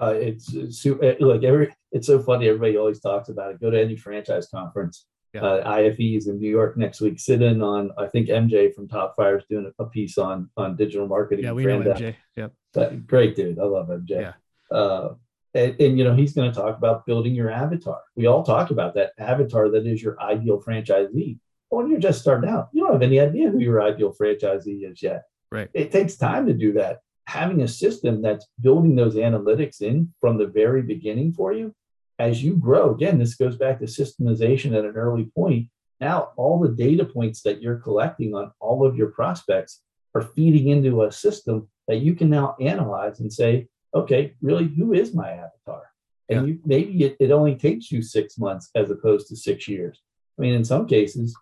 Uh, 0.00 0.14
it's, 0.14 0.52
it's 0.52 0.84
like 1.20 1.44
every 1.44 1.74
it's 1.92 2.08
so 2.08 2.20
funny. 2.20 2.48
Everybody 2.48 2.76
always 2.76 3.00
talks 3.00 3.28
about 3.28 3.52
it. 3.52 3.60
Go 3.60 3.70
to 3.70 3.80
any 3.80 3.96
franchise 3.96 4.48
conference. 4.52 5.06
Yeah. 5.34 5.42
Uh, 5.42 5.78
IFEs 5.78 6.28
in 6.28 6.38
New 6.38 6.48
York 6.48 6.76
next 6.76 7.00
week. 7.00 7.18
Sit 7.18 7.42
in 7.42 7.60
on 7.60 7.90
I 7.98 8.06
think 8.06 8.28
MJ 8.28 8.72
from 8.72 8.88
Top 8.88 9.16
Fire 9.16 9.38
is 9.38 9.44
doing 9.50 9.70
a 9.78 9.84
piece 9.86 10.16
on 10.16 10.48
on 10.56 10.76
digital 10.76 11.08
marketing. 11.08 11.44
Yeah, 11.44 11.52
we 11.52 11.64
know 11.64 11.80
MJ. 11.80 12.14
Yep. 12.36 12.52
But 12.72 13.06
great 13.06 13.34
dude. 13.34 13.58
I 13.58 13.64
love 13.64 13.88
MJ. 13.88 14.10
Yeah. 14.10 14.32
Uh, 14.76 15.14
and, 15.54 15.80
and, 15.80 15.98
you 15.98 16.04
know 16.04 16.14
he's 16.14 16.32
going 16.34 16.50
to 16.52 16.58
talk 16.58 16.76
about 16.76 17.06
building 17.06 17.34
your 17.34 17.50
avatar. 17.50 18.00
We 18.16 18.26
all 18.26 18.42
talk 18.42 18.70
about 18.70 18.94
that 18.94 19.12
avatar 19.18 19.68
that 19.70 19.86
is 19.86 20.02
your 20.02 20.20
ideal 20.20 20.60
franchisee. 20.60 21.38
But 21.70 21.76
when 21.76 21.90
you're 21.90 22.00
just 22.00 22.20
starting 22.20 22.50
out, 22.50 22.68
you 22.72 22.82
don't 22.82 22.92
have 22.92 23.02
any 23.02 23.20
idea 23.20 23.50
who 23.50 23.58
your 23.58 23.82
ideal 23.82 24.14
franchisee 24.20 24.90
is 24.90 25.02
yet. 25.02 25.24
Right. 25.50 25.68
It 25.74 25.92
takes 25.92 26.16
time 26.16 26.46
to 26.46 26.52
do 26.52 26.72
that 26.74 27.00
having 27.26 27.62
a 27.62 27.68
system 27.68 28.22
that's 28.22 28.46
building 28.60 28.94
those 28.94 29.14
analytics 29.14 29.80
in 29.80 30.12
from 30.20 30.36
the 30.36 30.46
very 30.46 30.82
beginning 30.82 31.32
for 31.32 31.52
you 31.52 31.74
as 32.18 32.42
you 32.42 32.56
grow 32.56 32.94
again 32.94 33.18
this 33.18 33.34
goes 33.34 33.56
back 33.56 33.78
to 33.78 33.84
systemization 33.84 34.76
at 34.76 34.84
an 34.84 34.96
early 34.96 35.30
point 35.36 35.68
now 36.00 36.30
all 36.36 36.60
the 36.60 36.68
data 36.68 37.04
points 37.04 37.42
that 37.42 37.60
you're 37.60 37.78
collecting 37.78 38.34
on 38.34 38.52
all 38.60 38.86
of 38.86 38.96
your 38.96 39.08
prospects 39.08 39.82
are 40.14 40.22
feeding 40.22 40.68
into 40.68 41.02
a 41.02 41.12
system 41.12 41.68
that 41.88 41.98
you 41.98 42.14
can 42.14 42.30
now 42.30 42.56
analyze 42.60 43.20
and 43.20 43.32
say 43.32 43.66
okay 43.94 44.34
really 44.40 44.68
who 44.68 44.92
is 44.92 45.14
my 45.14 45.30
avatar 45.30 45.82
and 46.28 46.40
yeah. 46.40 46.46
you, 46.46 46.60
maybe 46.64 47.04
it, 47.04 47.16
it 47.20 47.30
only 47.30 47.54
takes 47.54 47.90
you 47.90 48.02
six 48.02 48.38
months 48.38 48.70
as 48.74 48.90
opposed 48.90 49.28
to 49.28 49.36
six 49.36 49.66
years 49.68 50.00
i 50.38 50.42
mean 50.42 50.54
in 50.54 50.64
some 50.64 50.86
cases 50.86 51.36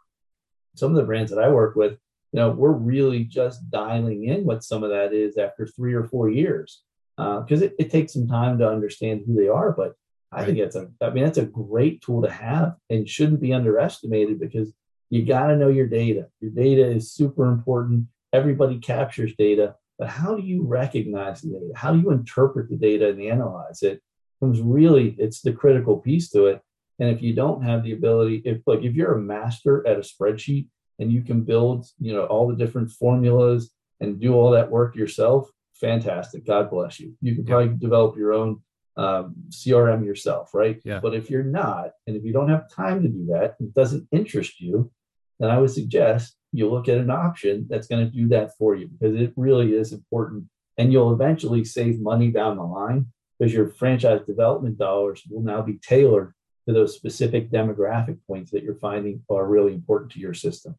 some 0.74 0.90
of 0.90 0.96
the 0.96 1.04
brands 1.04 1.30
that 1.30 1.42
i 1.42 1.48
work 1.48 1.76
with 1.76 1.98
you 2.32 2.40
know, 2.40 2.50
we're 2.50 2.72
really 2.72 3.24
just 3.24 3.70
dialing 3.70 4.24
in 4.24 4.44
what 4.44 4.64
some 4.64 4.82
of 4.82 4.90
that 4.90 5.12
is 5.12 5.36
after 5.36 5.66
three 5.66 5.92
or 5.92 6.04
four 6.04 6.30
years 6.30 6.82
because 7.16 7.62
uh, 7.62 7.66
it, 7.66 7.74
it, 7.78 7.90
takes 7.90 8.14
some 8.14 8.26
time 8.26 8.58
to 8.58 8.68
understand 8.68 9.22
who 9.26 9.34
they 9.34 9.48
are. 9.48 9.70
But 9.70 9.94
I 10.32 10.44
think 10.44 10.58
it's 10.58 10.76
a, 10.76 10.88
I 11.00 11.10
mean, 11.10 11.24
that's 11.24 11.38
a 11.38 11.44
great 11.44 12.00
tool 12.00 12.22
to 12.22 12.30
have 12.30 12.76
and 12.88 13.08
shouldn't 13.08 13.40
be 13.40 13.52
underestimated 13.52 14.40
because 14.40 14.72
you 15.10 15.26
got 15.26 15.48
to 15.48 15.56
know 15.56 15.68
your 15.68 15.86
data. 15.86 16.28
Your 16.40 16.50
data 16.50 16.84
is 16.86 17.12
super 17.12 17.46
important. 17.46 18.06
Everybody 18.32 18.78
captures 18.78 19.34
data, 19.36 19.74
but 19.98 20.08
how 20.08 20.34
do 20.34 20.42
you 20.42 20.64
recognize 20.64 21.42
the 21.42 21.50
data? 21.50 21.72
How 21.74 21.92
do 21.92 22.00
you 22.00 22.10
interpret 22.10 22.70
the 22.70 22.76
data 22.76 23.10
and 23.10 23.20
analyze 23.20 23.82
it? 23.82 24.00
Comes 24.40 24.60
really, 24.60 25.14
it's 25.18 25.42
the 25.42 25.52
critical 25.52 25.98
piece 25.98 26.30
to 26.30 26.46
it. 26.46 26.62
And 26.98 27.10
if 27.10 27.20
you 27.20 27.34
don't 27.34 27.62
have 27.62 27.82
the 27.82 27.92
ability, 27.92 28.42
if 28.44 28.62
like 28.66 28.82
if 28.82 28.94
you're 28.94 29.14
a 29.14 29.20
master 29.20 29.86
at 29.86 29.98
a 29.98 30.00
spreadsheet 30.00 30.68
and 30.98 31.12
you 31.12 31.22
can 31.22 31.42
build, 31.42 31.86
you 32.00 32.14
know, 32.14 32.24
all 32.24 32.48
the 32.48 32.56
different 32.56 32.90
formulas 32.90 33.70
and 34.00 34.20
do 34.20 34.34
all 34.34 34.50
that 34.52 34.70
work 34.70 34.96
yourself, 34.96 35.50
fantastic. 35.74 36.46
God 36.46 36.70
bless 36.70 37.00
you. 37.00 37.14
You 37.20 37.34
can 37.34 37.44
probably 37.44 37.76
develop 37.76 38.16
your 38.16 38.32
own 38.32 38.62
um, 38.96 39.34
CRM 39.50 40.04
yourself, 40.04 40.54
right? 40.54 40.80
Yeah. 40.84 41.00
But 41.00 41.14
if 41.14 41.30
you're 41.30 41.42
not, 41.42 41.92
and 42.06 42.16
if 42.16 42.24
you 42.24 42.32
don't 42.32 42.50
have 42.50 42.70
time 42.70 43.02
to 43.02 43.08
do 43.08 43.26
that, 43.26 43.56
it 43.60 43.74
doesn't 43.74 44.08
interest 44.12 44.60
you, 44.60 44.90
then 45.38 45.50
I 45.50 45.58
would 45.58 45.70
suggest 45.70 46.36
you 46.52 46.70
look 46.70 46.88
at 46.88 46.98
an 46.98 47.10
option 47.10 47.66
that's 47.68 47.86
going 47.86 48.04
to 48.04 48.12
do 48.12 48.28
that 48.28 48.56
for 48.56 48.76
you 48.76 48.88
because 48.88 49.16
it 49.16 49.32
really 49.36 49.74
is 49.74 49.92
important. 49.92 50.44
And 50.78 50.92
you'll 50.92 51.12
eventually 51.12 51.64
save 51.64 52.00
money 52.00 52.30
down 52.30 52.56
the 52.56 52.62
line 52.62 53.06
because 53.38 53.52
your 53.52 53.68
franchise 53.68 54.20
development 54.26 54.78
dollars 54.78 55.22
will 55.28 55.42
now 55.42 55.62
be 55.62 55.78
tailored 55.78 56.34
to 56.66 56.72
those 56.72 56.94
specific 56.94 57.50
demographic 57.50 58.18
points 58.26 58.50
that 58.52 58.62
you're 58.62 58.76
finding 58.76 59.22
are 59.28 59.46
really 59.46 59.74
important 59.74 60.12
to 60.12 60.20
your 60.20 60.34
system. 60.34 60.76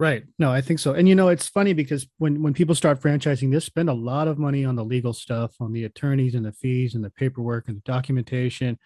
Right. 0.00 0.24
No, 0.38 0.52
I 0.52 0.60
think 0.60 0.78
so. 0.78 0.92
And 0.92 1.08
you 1.08 1.16
know, 1.16 1.28
it's 1.28 1.48
funny 1.48 1.72
because 1.72 2.06
when 2.18 2.40
when 2.40 2.54
people 2.54 2.74
start 2.76 3.00
franchising, 3.00 3.50
they 3.50 3.58
spend 3.58 3.90
a 3.90 3.94
lot 3.94 4.28
of 4.28 4.38
money 4.38 4.64
on 4.64 4.76
the 4.76 4.84
legal 4.84 5.12
stuff, 5.12 5.56
on 5.60 5.72
the 5.72 5.84
attorneys 5.84 6.36
and 6.36 6.44
the 6.44 6.52
fees 6.52 6.94
and 6.94 7.04
the 7.04 7.10
paperwork 7.10 7.66
and 7.66 7.78
the 7.78 7.82
documentation. 7.82 8.78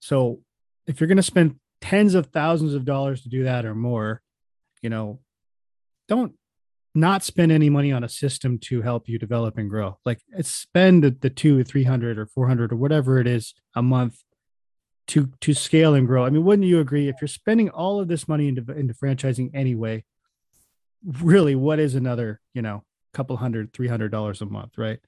So, 0.00 0.40
if 0.88 1.00
you're 1.00 1.06
going 1.06 1.18
to 1.18 1.22
spend 1.22 1.56
tens 1.80 2.14
of 2.14 2.26
thousands 2.26 2.74
of 2.74 2.84
dollars 2.84 3.22
to 3.22 3.28
do 3.28 3.44
that 3.44 3.64
or 3.64 3.76
more, 3.76 4.20
you 4.82 4.90
know, 4.90 5.20
don't 6.08 6.32
not 6.96 7.22
spend 7.22 7.52
any 7.52 7.70
money 7.70 7.92
on 7.92 8.02
a 8.02 8.08
system 8.08 8.58
to 8.58 8.82
help 8.82 9.08
you 9.08 9.20
develop 9.20 9.56
and 9.56 9.70
grow. 9.70 9.98
Like, 10.04 10.20
spend 10.40 11.04
the, 11.04 11.10
the 11.10 11.30
two, 11.30 11.62
three 11.62 11.84
hundred, 11.84 12.18
or 12.18 12.26
four 12.26 12.48
hundred, 12.48 12.72
or 12.72 12.76
whatever 12.76 13.20
it 13.20 13.28
is 13.28 13.54
a 13.76 13.82
month 13.82 14.16
to 15.08 15.30
to 15.40 15.54
scale 15.54 15.94
and 15.94 16.06
grow. 16.06 16.24
I 16.24 16.30
mean, 16.30 16.44
wouldn't 16.44 16.68
you 16.68 16.80
agree? 16.80 17.08
If 17.08 17.16
you're 17.20 17.28
spending 17.28 17.70
all 17.70 18.00
of 18.00 18.08
this 18.08 18.28
money 18.28 18.48
into 18.48 18.62
into 18.72 18.94
franchising 18.94 19.50
anyway, 19.54 20.04
really, 21.22 21.54
what 21.54 21.78
is 21.78 21.94
another 21.94 22.40
you 22.54 22.62
know 22.62 22.84
couple 23.12 23.36
hundred, 23.36 23.72
three 23.72 23.88
hundred 23.88 24.10
dollars 24.10 24.40
a 24.40 24.46
month, 24.46 24.78
right? 24.78 25.00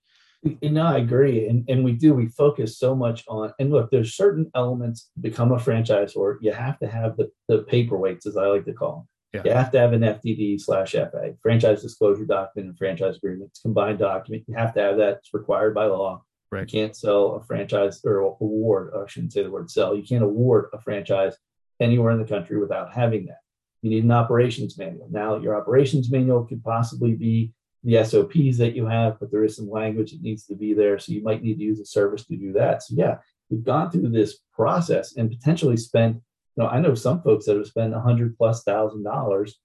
No, 0.63 0.87
I 0.87 0.99
agree, 0.99 1.49
and 1.49 1.69
and 1.69 1.85
we 1.85 1.93
do. 1.93 2.15
We 2.15 2.29
focus 2.29 2.79
so 2.79 2.95
much 2.95 3.25
on 3.29 3.53
and 3.59 3.71
look. 3.71 3.91
There's 3.91 4.15
certain 4.15 4.51
elements 4.55 5.11
become 5.21 5.53
a 5.53 5.59
franchise, 5.59 6.15
or 6.15 6.39
you 6.41 6.53
have 6.53 6.79
to 6.79 6.89
have 6.89 7.17
the 7.17 7.31
the 7.49 7.65
paperweights, 7.65 8.27
as 8.27 8.37
I 8.39 8.47
like 8.47 8.65
to 8.65 8.73
call 8.73 8.95
them. 8.97 9.09
Yeah. 9.33 9.43
You 9.45 9.57
have 9.57 9.71
to 9.73 9.79
have 9.79 9.93
an 9.93 10.01
FDD 10.01 10.61
slash 10.61 10.93
FA, 10.93 11.35
franchise 11.43 11.83
disclosure 11.83 12.25
document 12.25 12.71
and 12.71 12.79
franchise 12.79 13.17
agreement. 13.17 13.51
It's 13.51 13.61
combined 13.61 14.01
document. 14.01 14.45
You 14.49 14.55
have 14.57 14.75
to 14.75 14.81
have 14.81 14.97
that. 14.97 15.19
It's 15.19 15.33
required 15.33 15.75
by 15.75 15.85
law. 15.85 16.23
Right. 16.51 16.73
You 16.73 16.81
can't 16.81 16.97
sell 16.97 17.37
a 17.37 17.45
franchise 17.45 18.01
or 18.05 18.19
award. 18.19 18.93
I 18.95 19.07
shouldn't 19.09 19.33
say 19.33 19.43
the 19.43 19.51
word 19.51 19.71
sell. 19.71 19.95
You 19.95 20.03
can't 20.03 20.25
award 20.25 20.67
a 20.73 20.81
franchise 20.81 21.37
anywhere 21.79 22.11
in 22.11 22.19
the 22.19 22.25
country 22.25 22.59
without 22.59 22.93
having 22.93 23.27
that. 23.27 23.39
You 23.83 23.91
need 23.91 24.05
an 24.05 24.11
operations 24.11 24.77
manual. 24.77 25.09
Now, 25.11 25.37
your 25.37 25.57
operations 25.57 26.11
manual 26.11 26.45
could 26.45 26.63
possibly 26.63 27.15
be 27.15 27.53
the 27.83 28.05
SOPs 28.05 28.59
that 28.59 28.75
you 28.75 28.87
have, 28.87 29.19
but 29.19 29.31
there 29.31 29.45
is 29.45 29.57
some 29.57 29.71
language 29.71 30.13
that 30.13 30.23
needs 30.23 30.45
to 30.47 30.55
be 30.55 30.75
there. 30.75 30.99
So 30.99 31.13
you 31.13 31.23
might 31.23 31.43
need 31.43 31.59
to 31.59 31.65
use 31.65 31.81
a 31.81 31.87
service 31.87 32.27
to 32.27 32.37
do 32.37 32.53
that. 32.53 32.83
So 32.83 32.95
yeah, 32.97 33.19
you've 33.49 33.65
gone 33.65 33.91
through 33.91 34.11
this 34.11 34.39
process 34.53 35.17
and 35.17 35.31
potentially 35.31 35.77
spent, 35.77 36.17
you 36.57 36.65
know, 36.65 36.69
I 36.69 36.81
know 36.81 36.95
some 36.95 37.23
folks 37.23 37.47
that 37.47 37.57
have 37.57 37.67
spent 37.67 37.95
a 37.95 38.01
hundred 38.01 38.37
plus 38.37 38.65
thousand 38.65 39.05
dollars 39.05 39.59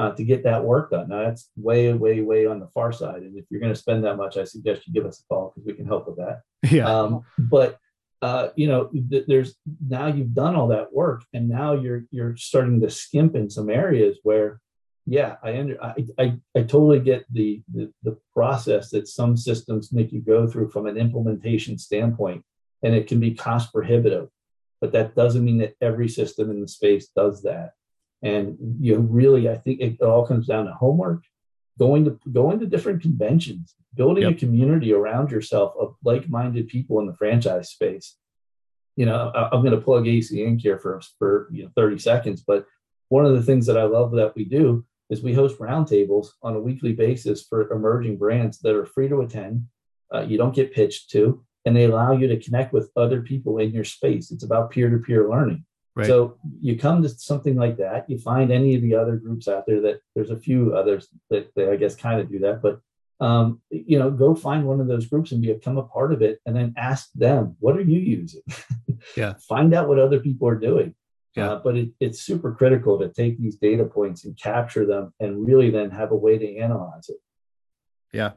uh, 0.00 0.14
to 0.14 0.24
get 0.24 0.44
that 0.44 0.64
work 0.64 0.90
done. 0.90 1.08
Now 1.10 1.24
that's 1.24 1.50
way, 1.56 1.92
way, 1.92 2.22
way 2.22 2.46
on 2.46 2.58
the 2.58 2.68
far 2.68 2.90
side. 2.90 3.22
And 3.22 3.36
if 3.36 3.44
you're 3.50 3.60
going 3.60 3.72
to 3.72 3.78
spend 3.78 4.02
that 4.04 4.16
much, 4.16 4.38
I 4.38 4.44
suggest 4.44 4.86
you 4.86 4.94
give 4.94 5.04
us 5.04 5.20
a 5.22 5.28
call 5.28 5.52
because 5.54 5.66
we 5.66 5.74
can 5.74 5.86
help 5.86 6.06
with 6.08 6.16
that. 6.16 6.40
Yeah. 6.70 6.88
Um, 6.88 7.22
but 7.38 7.78
uh, 8.22 8.48
you 8.54 8.68
know, 8.68 8.90
th- 9.10 9.24
there's 9.26 9.56
now 9.88 10.06
you've 10.06 10.34
done 10.34 10.54
all 10.54 10.68
that 10.68 10.92
work, 10.92 11.24
and 11.32 11.48
now 11.48 11.72
you're 11.72 12.04
you're 12.10 12.36
starting 12.36 12.78
to 12.82 12.90
skimp 12.90 13.34
in 13.34 13.48
some 13.48 13.70
areas 13.70 14.18
where, 14.24 14.60
yeah, 15.06 15.36
I 15.42 15.58
under 15.58 15.82
I 15.82 16.06
I, 16.18 16.38
I 16.54 16.60
totally 16.60 17.00
get 17.00 17.24
the, 17.32 17.62
the 17.72 17.90
the 18.02 18.18
process 18.34 18.90
that 18.90 19.08
some 19.08 19.38
systems 19.38 19.90
make 19.90 20.12
you 20.12 20.20
go 20.20 20.46
through 20.46 20.68
from 20.68 20.86
an 20.86 20.98
implementation 20.98 21.78
standpoint, 21.78 22.44
and 22.82 22.94
it 22.94 23.06
can 23.06 23.20
be 23.20 23.32
cost 23.34 23.72
prohibitive. 23.72 24.28
But 24.82 24.92
that 24.92 25.14
doesn't 25.14 25.44
mean 25.44 25.58
that 25.58 25.76
every 25.80 26.08
system 26.08 26.50
in 26.50 26.60
the 26.60 26.68
space 26.68 27.08
does 27.16 27.42
that. 27.44 27.70
And 28.22 28.56
you 28.80 28.94
know, 28.94 29.00
really, 29.00 29.48
I 29.48 29.56
think 29.56 29.80
it 29.80 30.00
all 30.00 30.26
comes 30.26 30.46
down 30.46 30.66
to 30.66 30.72
homework, 30.72 31.24
going 31.78 32.04
to 32.04 32.18
going 32.30 32.60
to 32.60 32.66
different 32.66 33.02
conventions, 33.02 33.74
building 33.94 34.24
yep. 34.24 34.32
a 34.32 34.34
community 34.34 34.92
around 34.92 35.30
yourself 35.30 35.74
of 35.80 35.94
like-minded 36.04 36.68
people 36.68 37.00
in 37.00 37.06
the 37.06 37.16
franchise 37.16 37.70
space. 37.70 38.16
You 38.96 39.06
know, 39.06 39.32
I, 39.34 39.54
am 39.54 39.62
going 39.62 39.74
to 39.74 39.80
plug 39.80 40.06
AC 40.06 40.36
Inc. 40.36 40.60
here 40.60 40.78
for 40.78 41.00
for 41.18 41.48
you 41.50 41.64
know 41.64 41.70
30 41.74 41.98
seconds, 41.98 42.42
but 42.46 42.66
one 43.08 43.24
of 43.24 43.34
the 43.34 43.42
things 43.42 43.66
that 43.66 43.78
I 43.78 43.84
love 43.84 44.12
that 44.12 44.34
we 44.36 44.44
do 44.44 44.84
is 45.10 45.22
we 45.22 45.34
host 45.34 45.58
roundtables 45.58 46.28
on 46.42 46.54
a 46.54 46.60
weekly 46.60 46.92
basis 46.92 47.42
for 47.42 47.72
emerging 47.72 48.16
brands 48.16 48.60
that 48.60 48.76
are 48.76 48.86
free 48.86 49.08
to 49.08 49.20
attend. 49.20 49.66
Uh, 50.14 50.20
you 50.20 50.38
don't 50.38 50.54
get 50.54 50.72
pitched 50.72 51.10
to, 51.10 51.42
and 51.64 51.76
they 51.76 51.84
allow 51.84 52.12
you 52.12 52.28
to 52.28 52.40
connect 52.40 52.72
with 52.72 52.90
other 52.96 53.20
people 53.20 53.58
in 53.58 53.72
your 53.72 53.84
space. 53.84 54.30
It's 54.30 54.44
about 54.44 54.70
peer-to-peer 54.70 55.28
learning. 55.28 55.64
Right. 55.96 56.06
So 56.06 56.38
you 56.60 56.78
come 56.78 57.02
to 57.02 57.08
something 57.08 57.56
like 57.56 57.76
that, 57.78 58.08
you 58.08 58.18
find 58.18 58.52
any 58.52 58.76
of 58.76 58.82
the 58.82 58.94
other 58.94 59.16
groups 59.16 59.48
out 59.48 59.66
there 59.66 59.80
that 59.82 60.00
there's 60.14 60.30
a 60.30 60.38
few 60.38 60.74
others 60.74 61.08
that, 61.30 61.52
that 61.56 61.68
I 61.68 61.76
guess 61.76 61.96
kind 61.96 62.20
of 62.20 62.30
do 62.30 62.38
that, 62.40 62.62
but 62.62 62.80
um, 63.20 63.60
you 63.70 63.98
know, 63.98 64.10
go 64.10 64.34
find 64.34 64.66
one 64.66 64.80
of 64.80 64.86
those 64.86 65.06
groups 65.06 65.32
and 65.32 65.42
become 65.42 65.76
a 65.76 65.82
part 65.82 66.12
of 66.12 66.22
it, 66.22 66.40
and 66.46 66.56
then 66.56 66.74
ask 66.76 67.10
them, 67.12 67.56
what 67.60 67.76
are 67.76 67.82
you 67.82 67.98
using? 67.98 68.40
yeah. 69.16 69.34
find 69.46 69.74
out 69.74 69.88
what 69.88 69.98
other 69.98 70.20
people 70.20 70.48
are 70.48 70.58
doing. 70.58 70.94
Yeah. 71.36 71.52
Uh, 71.52 71.60
but 71.62 71.76
it, 71.76 71.90
it's 72.00 72.22
super 72.22 72.52
critical 72.54 72.98
to 72.98 73.08
take 73.08 73.38
these 73.38 73.56
data 73.56 73.84
points 73.84 74.24
and 74.24 74.40
capture 74.40 74.86
them, 74.86 75.12
and 75.20 75.46
really 75.46 75.70
then 75.70 75.90
have 75.90 76.12
a 76.12 76.16
way 76.16 76.38
to 76.38 76.56
analyze 76.56 77.10
it. 77.10 77.18
Yeah. 78.12 78.32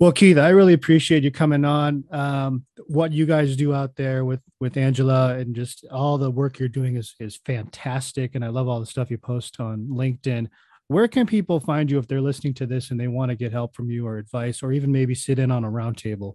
Well, 0.00 0.10
Keith, 0.10 0.36
I 0.36 0.48
really 0.48 0.72
appreciate 0.72 1.22
you 1.22 1.30
coming 1.30 1.64
on. 1.64 2.02
Um, 2.10 2.66
what 2.88 3.12
you 3.12 3.24
guys 3.24 3.54
do 3.54 3.72
out 3.72 3.94
there 3.94 4.24
with 4.24 4.40
with 4.58 4.76
Angela 4.76 5.36
and 5.36 5.54
just 5.54 5.84
all 5.92 6.18
the 6.18 6.30
work 6.30 6.58
you're 6.58 6.68
doing 6.68 6.96
is 6.96 7.14
is 7.20 7.38
fantastic, 7.46 8.34
and 8.34 8.44
I 8.44 8.48
love 8.48 8.66
all 8.66 8.80
the 8.80 8.86
stuff 8.86 9.10
you 9.10 9.18
post 9.18 9.60
on 9.60 9.86
LinkedIn. 9.88 10.48
Where 10.88 11.06
can 11.06 11.26
people 11.26 11.60
find 11.60 11.88
you 11.88 11.98
if 11.98 12.08
they're 12.08 12.20
listening 12.20 12.54
to 12.54 12.66
this 12.66 12.90
and 12.90 12.98
they 12.98 13.06
want 13.06 13.30
to 13.30 13.36
get 13.36 13.52
help 13.52 13.76
from 13.76 13.90
you 13.90 14.06
or 14.06 14.18
advice, 14.18 14.62
or 14.62 14.72
even 14.72 14.90
maybe 14.90 15.14
sit 15.14 15.38
in 15.38 15.52
on 15.52 15.64
a 15.64 15.70
roundtable? 15.70 16.34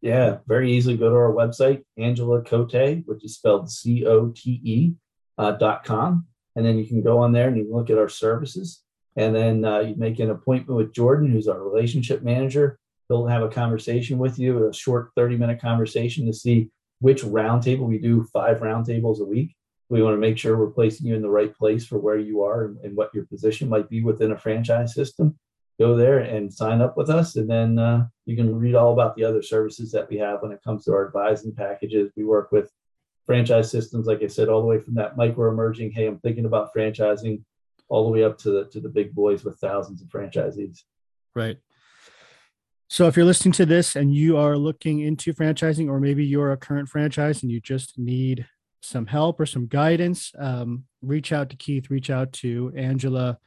Yeah, 0.00 0.38
very 0.46 0.72
easily. 0.72 0.96
Go 0.96 1.10
to 1.10 1.16
our 1.16 1.32
website, 1.32 1.82
Angela 1.98 2.42
Cote, 2.42 3.02
which 3.06 3.24
is 3.24 3.34
spelled 3.34 3.70
C 3.70 4.06
O 4.06 4.28
T 4.28 4.60
E, 4.62 4.92
uh, 5.38 5.80
.com, 5.84 6.26
and 6.54 6.64
then 6.64 6.78
you 6.78 6.86
can 6.86 7.02
go 7.02 7.18
on 7.18 7.32
there 7.32 7.48
and 7.48 7.56
you 7.56 7.64
can 7.64 7.72
look 7.72 7.90
at 7.90 7.98
our 7.98 8.08
services. 8.08 8.82
And 9.14 9.34
then 9.34 9.64
uh, 9.64 9.80
you 9.80 9.94
make 9.96 10.20
an 10.20 10.30
appointment 10.30 10.76
with 10.76 10.94
Jordan, 10.94 11.30
who's 11.30 11.48
our 11.48 11.62
relationship 11.62 12.22
manager. 12.22 12.78
He'll 13.12 13.26
have 13.26 13.42
a 13.42 13.48
conversation 13.48 14.16
with 14.16 14.38
you, 14.38 14.66
a 14.66 14.72
short 14.72 15.10
30 15.16 15.36
minute 15.36 15.60
conversation 15.60 16.24
to 16.24 16.32
see 16.32 16.70
which 17.00 17.22
roundtable 17.22 17.86
we 17.86 17.98
do 17.98 18.24
five 18.32 18.60
roundtables 18.60 19.20
a 19.20 19.24
week. 19.24 19.54
We 19.90 20.02
want 20.02 20.14
to 20.14 20.20
make 20.20 20.38
sure 20.38 20.56
we're 20.56 20.70
placing 20.70 21.06
you 21.06 21.14
in 21.14 21.20
the 21.20 21.28
right 21.28 21.54
place 21.54 21.84
for 21.84 21.98
where 21.98 22.16
you 22.16 22.42
are 22.42 22.64
and, 22.64 22.78
and 22.78 22.96
what 22.96 23.12
your 23.12 23.26
position 23.26 23.68
might 23.68 23.90
be 23.90 24.02
within 24.02 24.32
a 24.32 24.38
franchise 24.38 24.94
system. 24.94 25.38
Go 25.78 25.94
there 25.94 26.20
and 26.20 26.50
sign 26.50 26.80
up 26.80 26.96
with 26.96 27.10
us, 27.10 27.36
and 27.36 27.50
then 27.50 27.78
uh, 27.78 28.06
you 28.24 28.34
can 28.34 28.54
read 28.54 28.74
all 28.74 28.94
about 28.94 29.14
the 29.14 29.24
other 29.24 29.42
services 29.42 29.92
that 29.92 30.08
we 30.08 30.16
have 30.16 30.40
when 30.40 30.52
it 30.52 30.62
comes 30.64 30.84
to 30.84 30.92
our 30.92 31.06
advising 31.06 31.54
packages. 31.54 32.12
We 32.16 32.24
work 32.24 32.50
with 32.50 32.70
franchise 33.26 33.70
systems, 33.70 34.06
like 34.06 34.22
I 34.22 34.28
said, 34.28 34.48
all 34.48 34.62
the 34.62 34.68
way 34.68 34.78
from 34.78 34.94
that 34.94 35.18
micro 35.18 35.50
emerging, 35.50 35.90
hey, 35.90 36.06
I'm 36.06 36.18
thinking 36.20 36.46
about 36.46 36.74
franchising, 36.74 37.42
all 37.90 38.04
the 38.04 38.10
way 38.10 38.24
up 38.24 38.38
to 38.38 38.50
the 38.50 38.64
to 38.70 38.80
the 38.80 38.88
big 38.88 39.14
boys 39.14 39.44
with 39.44 39.58
thousands 39.58 40.00
of 40.00 40.08
franchisees. 40.08 40.84
Right. 41.34 41.58
So 42.92 43.06
if 43.06 43.16
you're 43.16 43.24
listening 43.24 43.52
to 43.52 43.64
this 43.64 43.96
and 43.96 44.14
you 44.14 44.36
are 44.36 44.54
looking 44.54 45.00
into 45.00 45.32
franchising, 45.32 45.88
or 45.88 45.98
maybe 45.98 46.26
you're 46.26 46.52
a 46.52 46.58
current 46.58 46.90
franchise 46.90 47.42
and 47.42 47.50
you 47.50 47.58
just 47.58 47.98
need 47.98 48.46
some 48.82 49.06
help 49.06 49.40
or 49.40 49.46
some 49.46 49.66
guidance, 49.66 50.30
um, 50.38 50.84
reach 51.00 51.32
out 51.32 51.48
to 51.48 51.56
Keith, 51.56 51.88
reach 51.88 52.10
out 52.10 52.34
to 52.34 52.70
Angela. 52.76 53.38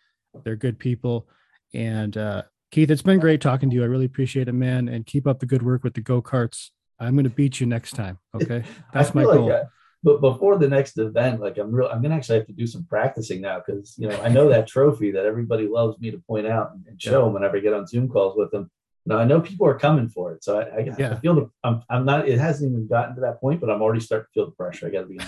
They're 0.44 0.56
good 0.56 0.80
people. 0.80 1.30
And 1.76 2.18
uh, 2.18 2.42
Keith, 2.72 2.90
it's 2.90 3.04
been 3.04 3.20
great 3.20 3.40
talking 3.40 3.70
to 3.70 3.76
you. 3.76 3.84
I 3.84 3.86
really 3.86 4.06
appreciate 4.06 4.48
it, 4.48 4.54
man. 4.54 4.88
And 4.88 5.06
keep 5.06 5.28
up 5.28 5.38
the 5.38 5.46
good 5.46 5.62
work 5.62 5.84
with 5.84 5.94
the 5.94 6.02
go 6.02 6.24
karts. 6.24 6.72
I'm 7.00 7.14
going 7.14 7.26
to 7.26 7.30
beat 7.30 7.60
you 7.60 7.68
next 7.68 7.92
time. 7.92 8.18
Okay. 8.34 8.64
That's 8.96 9.14
my 9.14 9.26
goal. 9.26 9.50
Like 9.50 9.66
but 10.04 10.22
before 10.22 10.58
the 10.58 10.68
next 10.68 10.98
event, 10.98 11.40
like 11.40 11.60
I'm 11.60 11.72
real, 11.72 11.88
I'm 11.88 12.02
gonna 12.02 12.16
actually 12.16 12.38
have 12.38 12.48
to 12.48 12.54
do 12.54 12.68
some 12.68 12.86
practicing 12.86 13.42
now 13.42 13.60
because 13.64 13.96
you 13.98 14.08
know 14.08 14.20
I 14.22 14.30
know 14.30 14.50
that 14.50 14.68
trophy 14.68 15.12
that 15.12 15.26
everybody 15.26 15.68
loves 15.68 16.00
me 16.00 16.12
to 16.12 16.20
point 16.28 16.46
out 16.46 16.74
and, 16.74 16.86
and 16.86 17.02
show 17.02 17.20
yeah. 17.20 17.26
them 17.26 17.34
whenever 17.34 17.58
I 17.58 17.60
get 17.60 17.74
on 17.74 17.88
Zoom 17.88 18.08
calls 18.08 18.38
with 18.38 18.52
them. 18.52 18.70
Now 19.06 19.20
I 19.20 19.26
know 19.26 19.40
people 19.40 19.68
are 19.68 19.78
coming 19.78 20.10
for 20.10 20.34
it, 20.34 20.44
so 20.44 20.60
I, 20.60 20.64
I, 20.64 20.96
yeah. 20.98 21.12
I 21.12 21.16
feel 21.18 21.36
the 21.36 21.50
I'm, 21.64 21.84
I'm 21.90 22.06
not. 22.06 22.28
It 22.28 22.40
hasn't 22.40 22.72
even 22.72 22.88
gotten 22.88 23.16
to 23.16 23.22
that 23.22 23.40
point, 23.40 23.62
but 23.62 23.70
I'm 23.70 23.82
already 23.82 24.00
starting 24.00 24.26
to 24.26 24.34
feel 24.34 24.46
the 24.48 24.52
pressure. 24.52 24.88
I 24.88 24.90
got 24.90 25.02
to 25.02 25.08
be. 25.08 25.20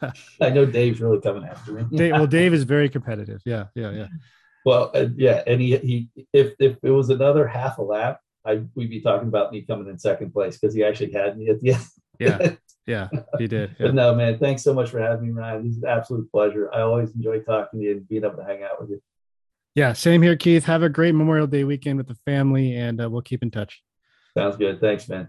yeah. 0.00 0.12
I 0.40 0.50
know 0.50 0.64
Dave's 0.64 1.00
really 1.00 1.20
coming 1.20 1.44
after 1.44 1.72
me. 1.72 1.84
Dave, 1.94 2.12
well, 2.12 2.26
Dave 2.38 2.54
is 2.54 2.64
very 2.64 2.88
competitive. 2.88 3.42
Yeah, 3.44 3.66
yeah, 3.74 3.90
yeah. 3.90 4.06
Well, 4.64 4.90
uh, 4.94 5.08
yeah, 5.16 5.42
and 5.46 5.60
he 5.60 5.76
he 5.76 6.08
if 6.32 6.54
if 6.58 6.78
it 6.82 6.90
was 6.90 7.10
another 7.10 7.46
half 7.46 7.76
a 7.76 7.82
lap, 7.82 8.20
I 8.46 8.62
we'd 8.74 8.88
be 8.88 9.00
talking 9.00 9.28
about 9.28 9.52
me 9.52 9.62
coming 9.62 9.88
in 9.88 9.98
second 9.98 10.32
place 10.32 10.56
because 10.56 10.74
he 10.74 10.82
actually 10.82 11.12
had 11.12 11.36
me 11.36 11.50
at 11.50 11.60
the 11.60 11.72
end. 11.72 11.86
yeah, 12.18 12.54
yeah, 12.86 13.08
he 13.38 13.46
did. 13.46 13.76
Yeah. 13.78 13.86
But 13.86 13.94
no, 13.94 14.14
man, 14.14 14.38
thanks 14.38 14.62
so 14.62 14.72
much 14.72 14.88
for 14.88 14.98
having 14.98 15.26
me, 15.26 15.32
Ryan. 15.32 15.64
This 15.66 15.76
is 15.76 15.82
an 15.82 15.90
absolute 15.90 16.30
pleasure. 16.32 16.72
I 16.72 16.80
always 16.80 17.14
enjoy 17.14 17.40
talking 17.40 17.80
to 17.80 17.84
you 17.84 17.92
and 17.92 18.08
being 18.08 18.24
able 18.24 18.36
to 18.36 18.44
hang 18.44 18.62
out 18.62 18.80
with 18.80 18.88
you. 18.90 19.02
Yeah, 19.74 19.92
same 19.92 20.22
here, 20.22 20.36
Keith. 20.36 20.64
Have 20.64 20.82
a 20.82 20.88
great 20.88 21.14
Memorial 21.14 21.48
Day 21.48 21.64
weekend 21.64 21.98
with 21.98 22.06
the 22.06 22.14
family, 22.24 22.76
and 22.76 23.00
uh, 23.00 23.10
we'll 23.10 23.22
keep 23.22 23.42
in 23.42 23.50
touch. 23.50 23.82
Sounds 24.36 24.56
good. 24.56 24.80
Thanks, 24.80 25.08
man. 25.08 25.28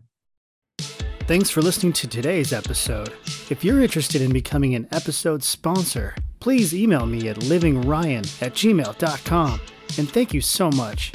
Thanks 1.27 1.49
for 1.49 1.63
listening 1.63 1.93
to 1.93 2.08
today's 2.08 2.53
episode. 2.53 3.12
If 3.49 3.63
you're 3.63 3.81
interested 3.81 4.21
in 4.21 4.31
becoming 4.31 4.75
an 4.75 4.88
episode 4.91 5.43
sponsor, 5.43 6.13
please 6.39 6.75
email 6.75 7.08
me 7.08 7.29
at 7.29 7.38
livingryan 7.38 8.41
at 8.43 8.53
gmail.com. 8.53 9.62
And 9.97 10.10
thank 10.10 10.34
you 10.34 10.41
so 10.41 10.69
much. 10.69 11.12